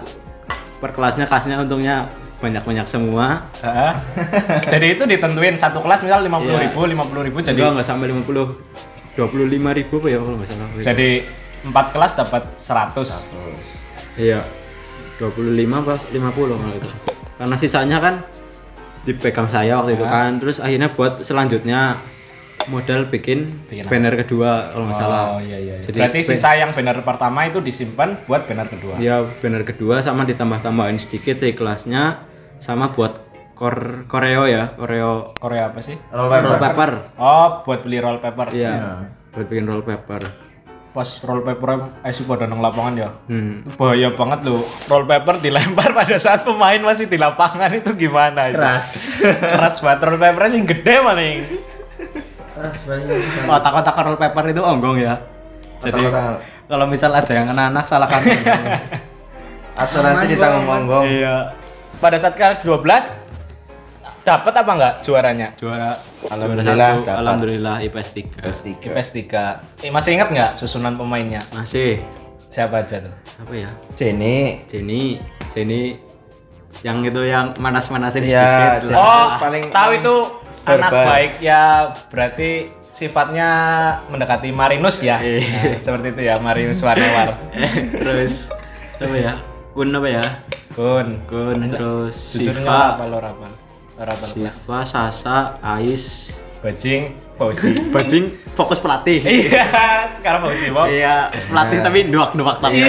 Per 0.82 0.90
kelasnya 0.90 1.30
kasnya 1.30 1.62
untungnya 1.62 2.10
banyak 2.42 2.66
banyak 2.66 2.86
semua 2.90 3.46
jadi 4.74 4.98
itu 4.98 5.06
ditentuin 5.06 5.54
satu 5.54 5.78
kelas 5.78 6.02
misal 6.02 6.26
50 6.26 6.42
ribu, 6.58 6.80
50 6.90 7.26
ribu 7.30 7.38
jadi 7.38 7.70
nggak 7.70 7.86
sampai 7.86 8.10
50 8.10 8.26
25 9.14 9.78
ribu 9.78 9.94
apa 10.00 10.08
ya 10.08 10.18
kalau 10.24 10.36
nggak 10.40 10.48
salah. 10.48 10.68
Jadi 10.80 11.08
empat 11.68 11.86
kelas 11.92 12.12
dapat 12.16 12.42
100. 12.56 14.16
iya 14.16 14.40
25 15.20 15.84
pas 15.84 16.00
50 16.00 16.16
kalau 16.32 16.74
itu. 16.74 16.88
Karena 17.36 17.56
sisanya 17.60 17.98
kan 18.00 18.14
dipegang 19.02 19.46
saya 19.46 19.78
waktu 19.78 19.94
itu 19.94 20.04
kan 20.04 20.38
terus 20.38 20.58
akhirnya 20.58 20.88
buat 20.88 21.20
selanjutnya 21.20 21.98
modal 22.64 23.10
bikin, 23.10 23.50
Bikin 23.66 23.82
apa? 23.82 23.90
banner 23.90 24.14
kedua 24.16 24.70
kalau 24.70 24.86
nggak 24.86 24.94
salah 24.96 25.22
Oh 25.34 25.42
iya 25.42 25.58
iya. 25.58 25.76
Jadi 25.78 25.98
Berarti 25.98 26.18
sisa 26.22 26.54
yang 26.54 26.70
banner 26.70 27.02
pertama 27.02 27.42
itu 27.42 27.58
disimpan 27.58 28.14
buat 28.22 28.46
banner 28.46 28.70
kedua. 28.70 28.94
ya 28.96 29.18
banner 29.36 29.62
kedua 29.62 29.98
sama 29.98 30.22
ditambah-tambahin 30.22 30.94
sedikit 30.94 31.34
sih 31.36 31.52
kelasnya 31.52 32.22
sama 32.58 32.94
buat 32.94 33.18
kor 33.52 34.06
koreo 34.06 34.46
ya 34.46 34.70
koreo 34.72 35.34
Korea 35.34 35.74
apa 35.74 35.82
sih? 35.82 35.98
Roll 36.08 36.30
roll 36.30 36.54
paper. 36.56 36.62
paper 36.62 36.90
Oh, 37.18 37.66
buat 37.66 37.82
beli 37.82 37.98
roll 37.98 38.18
paper. 38.18 38.46
iya 38.52 39.02
buat 39.30 39.46
bikin 39.48 39.66
roll 39.66 39.82
paper 39.82 40.22
Pas 40.92 41.08
roll 41.24 41.40
paper 41.40 41.68
eh 42.04 42.12
sih 42.12 42.28
pada 42.28 42.44
nang 42.44 42.60
lapangan 42.60 42.92
ya. 42.92 43.08
hmm. 43.26 43.80
Bahaya 43.80 44.12
banget 44.12 44.44
loh. 44.44 44.60
Roll 44.86 45.08
paper 45.08 45.40
dilempar 45.40 45.88
pada 45.98 46.16
saat 46.20 46.44
pemain 46.44 46.76
masih 46.78 47.08
di 47.08 47.16
lapangan 47.16 47.72
itu 47.72 47.96
gimana 47.96 48.52
itu? 48.52 48.60
Keras. 48.60 48.88
Keras 49.56 49.74
banget 49.80 50.00
roll 50.04 50.20
paper 50.20 50.42
sih 50.52 50.60
gede 50.60 50.94
maning. 51.00 51.38
otak-otak 53.48 53.96
roll 54.04 54.18
paper 54.20 54.44
itu 54.52 54.62
onggong 54.62 55.00
ya 55.00 55.18
jadi 55.82 56.02
kalau 56.70 56.86
misal 56.86 57.10
ada 57.10 57.32
yang 57.32 57.46
kena 57.50 57.72
anak 57.74 57.84
salahkan 57.88 58.22
Asuransi 59.72 60.36
ditanggung 60.36 60.68
monggong. 60.68 61.04
iya 61.08 61.56
Pada 61.96 62.20
saat 62.20 62.36
kelas 62.36 62.60
12 62.60 63.21
dapat 64.22 64.52
apa 64.54 64.70
enggak 64.72 64.94
juaranya? 65.02 65.48
juara 65.54 65.98
Alhamdulillah, 66.24 66.64
juara 66.64 66.86
satu, 67.02 67.18
alhamdulillah 67.18 67.74
IPS 67.82 68.08
3 68.14 68.86
IPS 68.86 69.08
3. 69.26 69.82
Eh, 69.82 69.90
masih 69.90 70.10
ingat 70.14 70.28
nggak 70.30 70.50
susunan 70.54 70.94
pemainnya? 70.94 71.42
masih 71.50 71.98
Siapa 72.46 72.84
aja 72.84 73.00
tuh? 73.00 73.14
apa 73.38 73.52
ya 73.56 73.70
Jenny. 73.96 74.60
Jenny 74.68 75.18
Jenny 75.48 75.96
yang 76.80 77.00
itu 77.00 77.22
yang 77.22 77.56
manas-manasin 77.56 78.22
Iya, 78.22 78.78
sedikit. 78.78 78.94
Oh, 78.94 79.40
paling- 79.40 79.68
tahu 79.68 79.90
paling 79.90 80.00
itu 80.00 80.16
anak 80.62 80.90
baik 80.92 81.32
ya 81.40 81.62
berarti 82.08 82.50
sifatnya 82.92 83.48
mendekati 84.06 84.52
Marinus 84.52 85.00
ya. 85.00 85.18
Iya. 85.18 85.40
Nah, 85.42 85.80
seperti 85.80 86.06
itu 86.12 86.22
ya 86.22 86.34
Marinus 86.38 86.78
Warnewar. 86.78 87.34
terus 88.00 88.52
apa 89.00 89.16
ya 89.16 89.32
Kun 89.72 89.88
apa 89.90 90.08
ya 90.12 90.24
Kun. 90.76 91.24
Kun 91.24 91.58
terus 91.68 92.14
Siva 92.14 92.94
apa 92.94 93.04
lo 93.06 93.18
rapal? 93.18 93.50
Siva 94.02 94.82
Sasa 94.82 95.56
Ais 95.62 96.34
Bajing, 96.58 97.14
Fauzi. 97.34 97.74
Bajing 97.94 98.24
fokus 98.54 98.78
pelatih 98.78 99.18
Iya, 99.50 99.66
sekarang 100.14 100.46
Fauzi 100.46 100.70
mau. 100.70 100.86
iya 100.86 101.26
pelatih 101.30 101.82
tapi 101.82 102.06
duak-duak 102.06 102.62
tapi 102.62 102.86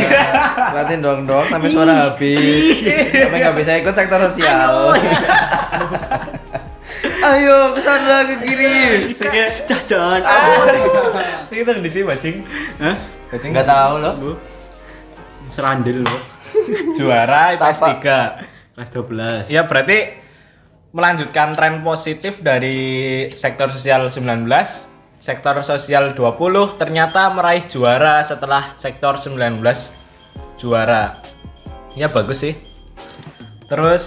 Latihan 0.73 1.01
doang-doang 1.01 1.45
sampai 1.47 1.69
suara 1.69 1.93
habis. 2.09 2.81
sampai 3.09 3.37
nggak 3.39 3.55
bisa 3.57 3.71
ikut 3.77 3.93
sektor 3.93 4.19
sosial. 4.25 4.93
Ayo 7.23 7.71
ke 7.73 7.81
sana 7.81 8.27
ke 8.27 8.35
kiri. 8.41 9.09
jajan 9.65 10.21
Sing 11.47 11.57
itu 11.61 11.71
di 11.73 11.89
sini 11.89 12.05
Bajing. 12.05 12.35
Hah? 12.77 12.95
Nggak 13.33 13.65
tahu 13.65 13.93
loh. 13.99 14.37
serandil 15.43 16.01
loh 16.01 16.21
Juara 16.95 17.51
IPS 17.53 17.77
Tapak. 17.77 18.39
3. 18.71 18.73
kelas 18.73 18.89
12 19.49 19.51
Ya 19.51 19.67
berarti 19.67 20.22
melanjutkan 20.93 21.57
tren 21.57 21.81
positif 21.81 22.45
dari 22.45 23.25
sektor 23.33 23.73
sosial 23.73 24.13
19, 24.13 24.45
sektor 25.17 25.57
sosial 25.65 26.13
20 26.13 26.77
ternyata 26.77 27.33
meraih 27.33 27.65
juara 27.65 28.21
setelah 28.21 28.77
sektor 28.77 29.17
19 29.17 29.57
juara. 30.61 31.17
Ya 31.97 32.13
bagus 32.13 32.45
sih. 32.45 32.53
Terus 33.65 34.05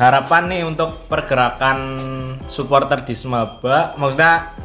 harapan 0.00 0.48
nih 0.48 0.62
untuk 0.64 1.04
pergerakan 1.04 1.78
supporter 2.48 3.04
di 3.04 3.12
Semaba, 3.12 3.92
maksudnya 4.00 4.56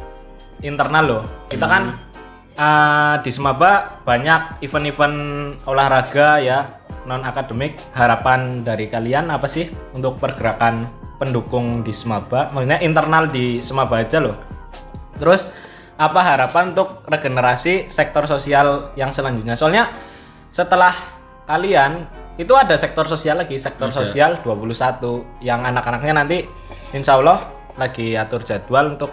internal 0.64 1.04
loh. 1.04 1.24
Kita 1.52 1.68
kan 1.68 1.84
eh, 2.56 3.14
di 3.20 3.28
Semaba 3.28 4.00
banyak 4.08 4.64
event-event 4.64 5.16
olahraga 5.68 6.40
ya 6.40 6.77
non 7.08 7.24
akademik. 7.24 7.80
Harapan 7.96 8.60
dari 8.60 8.84
kalian 8.84 9.32
apa 9.32 9.48
sih 9.48 9.72
untuk 9.96 10.20
pergerakan 10.20 10.84
pendukung 11.16 11.80
di 11.80 11.90
Semaba? 11.96 12.52
Maksudnya 12.52 12.84
internal 12.84 13.32
di 13.32 13.64
Semaba 13.64 14.04
aja 14.04 14.20
loh. 14.20 14.36
Terus 15.16 15.48
apa 15.96 16.20
harapan 16.20 16.76
untuk 16.76 17.02
regenerasi 17.08 17.88
sektor 17.88 18.28
sosial 18.28 18.92
yang 18.94 19.10
selanjutnya? 19.10 19.56
Soalnya 19.56 19.88
setelah 20.52 20.92
kalian 21.48 22.06
itu 22.38 22.54
ada 22.54 22.78
sektor 22.78 23.08
sosial 23.10 23.42
lagi, 23.42 23.58
sektor 23.58 23.90
sosial 23.90 24.38
21 24.46 25.42
yang 25.42 25.66
anak-anaknya 25.66 26.14
nanti 26.14 26.46
insya 26.94 27.18
Allah 27.18 27.42
lagi 27.74 28.14
atur 28.14 28.46
jadwal 28.46 28.94
untuk 28.94 29.10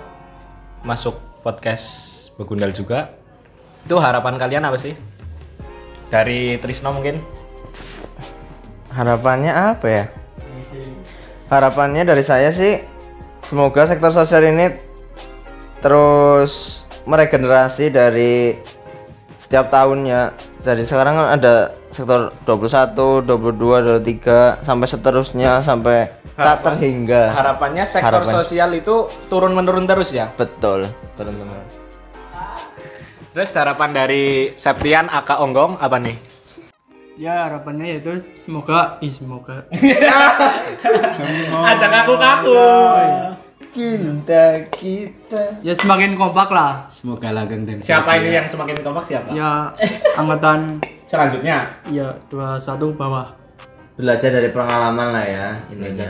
masuk 0.85 1.17
podcast 1.41 2.13
Begundal 2.37 2.75
juga. 2.75 3.15
Itu 3.87 3.97
harapan 3.97 4.35
kalian 4.35 4.67
apa 4.67 4.75
sih? 4.75 4.93
Dari 6.11 6.59
Trisno 6.59 6.91
mungkin? 6.91 7.44
Harapannya 8.95 9.51
apa 9.51 9.87
ya? 9.91 10.05
Harapannya 11.51 12.07
dari 12.07 12.23
saya 12.23 12.49
sih 12.55 12.79
semoga 13.43 13.83
sektor 13.83 14.15
sosial 14.15 14.47
ini 14.47 14.71
terus 15.83 16.81
meregenerasi 17.03 17.91
dari 17.91 18.55
setiap 19.37 19.67
tahunnya. 19.69 20.33
Jadi 20.63 20.87
sekarang 20.87 21.13
kan 21.19 21.27
ada 21.37 21.75
sektor 21.91 22.33
21, 22.47 23.27
22, 23.27 24.01
23 24.01 24.63
sampai 24.65 24.87
seterusnya 24.89 25.61
sampai 25.61 26.09
tak 26.33 26.63
terhingga. 26.65 27.35
Harapannya 27.35 27.83
sektor 27.85 28.23
Harapan. 28.23 28.35
sosial 28.41 28.69
itu 28.73 29.11
turun 29.27 29.53
menurun 29.53 29.85
terus 29.85 30.15
ya. 30.15 30.31
Betul, 30.33 30.89
teman-teman. 31.19 31.61
Terus 33.35 33.51
harapan 33.51 33.91
dari 33.91 34.55
Septian 34.55 35.11
Aka 35.11 35.43
Onggong 35.43 35.75
apa 35.83 35.99
nih? 35.99 36.34
Ya 37.15 37.47
harapannya 37.47 37.95
yaitu 37.95 38.11
semoga, 38.35 38.99
ih 38.99 39.07
semoga. 39.07 39.63
Ajak 41.71 41.91
aku 42.03 42.13
kaku. 42.19 42.59
Cinta 43.71 44.59
kita. 44.75 45.63
Ya 45.63 45.71
semakin 45.71 46.19
kompak 46.19 46.51
lah. 46.51 46.91
semoga 46.91 47.31
langgeng 47.31 47.63
dan 47.63 47.79
Siapa 47.79 48.19
ini 48.19 48.35
yang 48.35 48.47
semakin 48.47 48.83
kompak 48.83 49.03
siapa? 49.07 49.31
Ya 49.31 49.71
angkatan 50.19 50.83
Selanjutnya 51.07 51.71
ya 51.87 52.11
21 52.27 52.99
bawah. 52.99 53.31
Belajar 53.95 54.35
dari 54.35 54.51
pengalaman 54.51 55.15
lah 55.15 55.23
ya 55.23 55.47
intinya. 55.71 56.05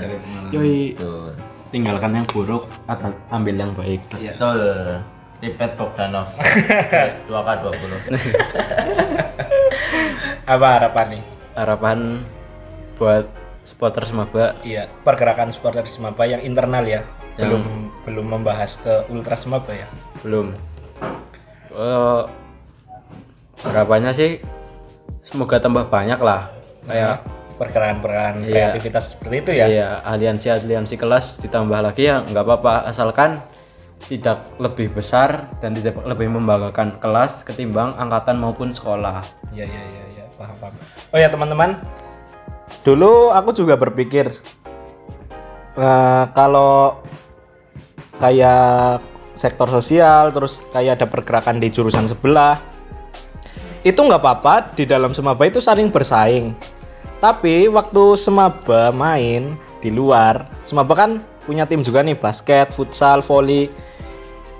Yoi. 0.49 0.97
Betul. 0.97 1.29
tinggalkan 1.73 2.15
yang 2.15 2.25
buruk 2.31 2.71
atau 2.87 3.11
ambil 3.29 3.51
yang 3.59 3.71
baik 3.75 3.99
Betul. 4.09 4.95
Ripet 5.43 5.75
Bogdanov 5.75 6.31
2K20 7.29 7.91
apa 10.45 10.67
harapan 10.77 11.05
nih? 11.19 11.23
harapan 11.55 11.97
buat 12.99 13.25
supporter 13.63 14.03
Semaba. 14.05 14.53
Iya, 14.61 14.91
pergerakan 15.01 15.49
supporter 15.55 15.87
Semaba 15.87 16.27
yang 16.27 16.43
internal 16.43 16.85
ya. 16.85 17.01
Yang 17.35 17.59
belum 17.59 17.65
belum 18.05 18.25
membahas 18.39 18.77
ke 18.79 19.07
Ultra 19.11 19.35
Semaba 19.35 19.71
ya. 19.71 19.87
Belum. 20.21 20.55
Uh, 21.75 22.23
harapannya 23.65 24.15
sih 24.15 24.39
semoga 25.25 25.59
tambah 25.59 25.89
banyak 25.91 26.21
lah 26.21 26.53
kayak 26.85 27.25
pergerakan-pergerakan 27.57 28.45
iya, 28.45 28.71
kreativitas 28.71 29.15
seperti 29.15 29.35
itu 29.41 29.51
ya. 29.55 29.65
Iya, 29.67 29.87
aliansi-aliansi 30.05 30.95
kelas 30.95 31.25
ditambah 31.41 31.79
lagi 31.81 32.07
ya 32.07 32.23
nggak 32.23 32.43
apa-apa 32.45 32.87
asalkan 32.87 33.41
tidak 34.05 34.43
lebih 34.61 34.93
besar 34.93 35.49
dan 35.63 35.73
tidak 35.73 35.97
lebih 36.05 36.29
membanggakan 36.29 37.01
kelas 37.01 37.41
ketimbang 37.47 37.95
angkatan 37.97 38.37
maupun 38.37 38.69
sekolah. 38.69 39.23
Iya 39.55 39.65
iya 39.65 39.81
iya 39.87 40.03
ya, 40.03 40.04
paham 40.35 40.55
paham. 40.59 40.73
Oh 41.11 41.17
ya 41.19 41.27
teman-teman, 41.31 41.79
dulu 42.83 43.31
aku 43.31 43.55
juga 43.55 43.79
berpikir 43.79 44.31
uh, 45.79 46.29
kalau 46.35 47.03
kayak 48.19 49.03
sektor 49.35 49.67
sosial 49.67 50.31
terus 50.31 50.63
kayak 50.71 51.01
ada 51.01 51.07
pergerakan 51.07 51.59
di 51.59 51.67
jurusan 51.67 52.07
sebelah 52.07 52.59
itu 53.83 53.97
nggak 53.97 54.21
apa-apa. 54.21 54.75
Di 54.75 54.87
dalam 54.87 55.11
semaba 55.11 55.43
itu 55.47 55.59
saling 55.59 55.91
bersaing. 55.91 56.55
Tapi 57.19 57.71
waktu 57.71 58.19
semaba 58.19 58.91
main 58.91 59.55
di 59.79 59.89
luar 59.93 60.49
semaba 60.65 60.93
kan 60.97 61.21
punya 61.45 61.63
tim 61.69 61.85
juga 61.85 62.01
nih 62.01 62.17
basket 62.17 62.73
futsal 62.73 63.21
volley 63.21 63.69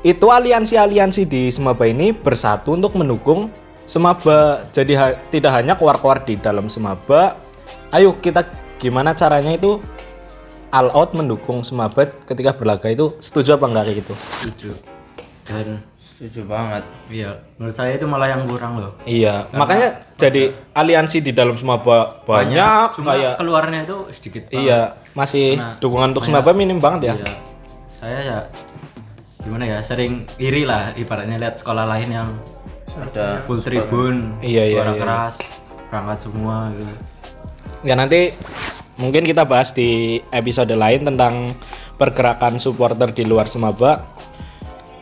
itu 0.06 0.30
aliansi-aliansi 0.30 1.26
di 1.26 1.50
Semaba 1.50 1.90
ini 1.90 2.14
bersatu 2.14 2.78
untuk 2.78 2.94
mendukung 2.94 3.50
Semaba. 3.86 4.66
Jadi 4.74 4.94
ha 4.98 5.14
tidak 5.30 5.52
hanya 5.54 5.74
keluar-keluar 5.78 6.26
di 6.26 6.38
dalam 6.38 6.70
Semaba. 6.70 7.38
Ayo 7.94 8.18
kita 8.18 8.46
gimana 8.82 9.16
caranya 9.16 9.56
itu 9.56 9.80
all 10.74 10.92
out 10.92 11.16
mendukung 11.16 11.64
Semaba 11.64 12.06
ketika 12.06 12.52
berlaga 12.52 12.92
itu 12.92 13.16
setuju 13.24 13.56
apa 13.56 13.66
enggak 13.72 13.84
kayak 13.88 13.98
gitu? 14.04 14.14
Setuju. 14.18 14.72
Dan 15.46 15.68
setuju 16.02 16.42
banget. 16.50 16.84
Iya, 17.08 17.32
menurut 17.56 17.76
saya 17.76 17.92
itu 17.96 18.06
malah 18.10 18.28
yang 18.32 18.44
kurang 18.50 18.82
loh. 18.82 18.92
Iya, 19.06 19.46
Karena 19.48 19.60
makanya 19.62 19.88
jadi 20.18 20.44
aliansi 20.74 21.18
di 21.22 21.32
dalam 21.32 21.56
Semaba 21.56 22.24
banyak, 22.26 22.56
banyak 22.56 22.96
cuma 22.98 23.12
kayak 23.14 23.34
keluarnya 23.40 23.80
itu 23.86 23.98
sedikit 24.16 24.44
banget. 24.50 24.60
Iya, 24.66 24.80
masih 25.14 25.48
nah, 25.60 25.76
dukungan 25.78 26.12
untuk 26.16 26.24
Semaba 26.26 26.52
minim 26.52 26.80
banget 26.82 27.12
ya. 27.12 27.16
Iya. 27.20 27.32
Saya 27.96 28.20
ya 28.22 28.40
gimana 29.46 29.64
ya 29.70 29.78
sering 29.86 30.26
iri 30.42 30.66
lah 30.66 30.90
ibaratnya 30.98 31.38
lihat 31.38 31.62
sekolah 31.62 31.86
lain 31.86 32.10
yang 32.10 32.30
ada 32.96 33.44
full 33.44 33.60
tribun 33.60 34.40
iya, 34.40 34.68
iya, 34.68 34.80
suara 34.80 34.94
iya. 34.96 35.02
keras 35.02 35.34
berangkat 35.92 36.18
semua 36.24 36.56
gitu 36.76 36.94
ya 37.86 37.94
nanti 38.00 38.32
mungkin 38.96 39.24
kita 39.28 39.44
bahas 39.44 39.76
di 39.76 40.20
episode 40.32 40.72
lain 40.72 41.04
tentang 41.04 41.52
pergerakan 42.00 42.60
supporter 42.60 43.12
di 43.12 43.28
luar 43.28 43.52
Semaba 43.52 44.08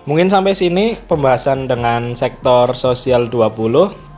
mungkin 0.10 0.28
sampai 0.28 0.58
sini 0.58 0.98
pembahasan 0.98 1.70
dengan 1.70 2.18
sektor 2.18 2.74
sosial 2.74 3.30
20 3.30 4.14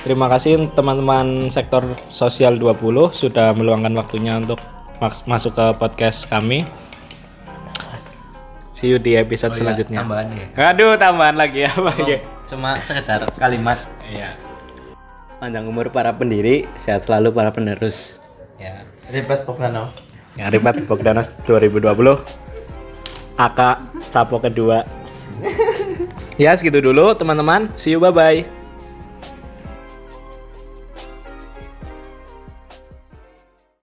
Terima 0.00 0.32
kasih 0.32 0.72
teman-teman 0.72 1.52
sektor 1.52 1.84
sosial 2.08 2.56
20 2.56 3.12
sudah 3.12 3.52
meluangkan 3.52 3.92
waktunya 4.00 4.40
untuk 4.40 4.56
masuk 5.28 5.52
ke 5.52 5.66
podcast 5.76 6.24
kami. 6.24 6.64
See 8.72 8.88
you 8.88 8.96
di 8.96 9.12
episode 9.20 9.52
oh, 9.52 9.56
iya, 9.56 9.60
selanjutnya. 9.60 9.98
tambahan 10.00 10.28
ya. 10.32 10.46
Aduh, 10.72 10.96
tambahan 10.96 11.36
lagi 11.36 11.68
ya, 11.68 11.72
Pak. 11.76 11.96
Oh, 12.00 12.39
cuma 12.50 12.82
sekedar 12.82 13.30
kalimat. 13.38 13.78
Iya. 14.02 14.34
Panjang 15.38 15.70
umur 15.70 15.88
para 15.88 16.10
pendiri, 16.12 16.66
sehat 16.76 17.06
selalu 17.06 17.30
para 17.32 17.54
penerus. 17.54 18.18
Ya. 18.58 18.84
Ribet 19.08 19.46
Bogdano. 19.46 19.94
Ya, 20.34 20.50
ribet 20.50 20.84
Bogdanos 20.84 21.38
2020. 21.46 22.20
Aka 23.40 23.88
Capo 24.12 24.36
kedua. 24.42 24.84
ya, 26.36 26.52
segitu 26.58 26.84
dulu 26.84 27.16
teman-teman. 27.16 27.72
See 27.78 27.96
you 27.96 28.02
bye-bye. 28.02 28.59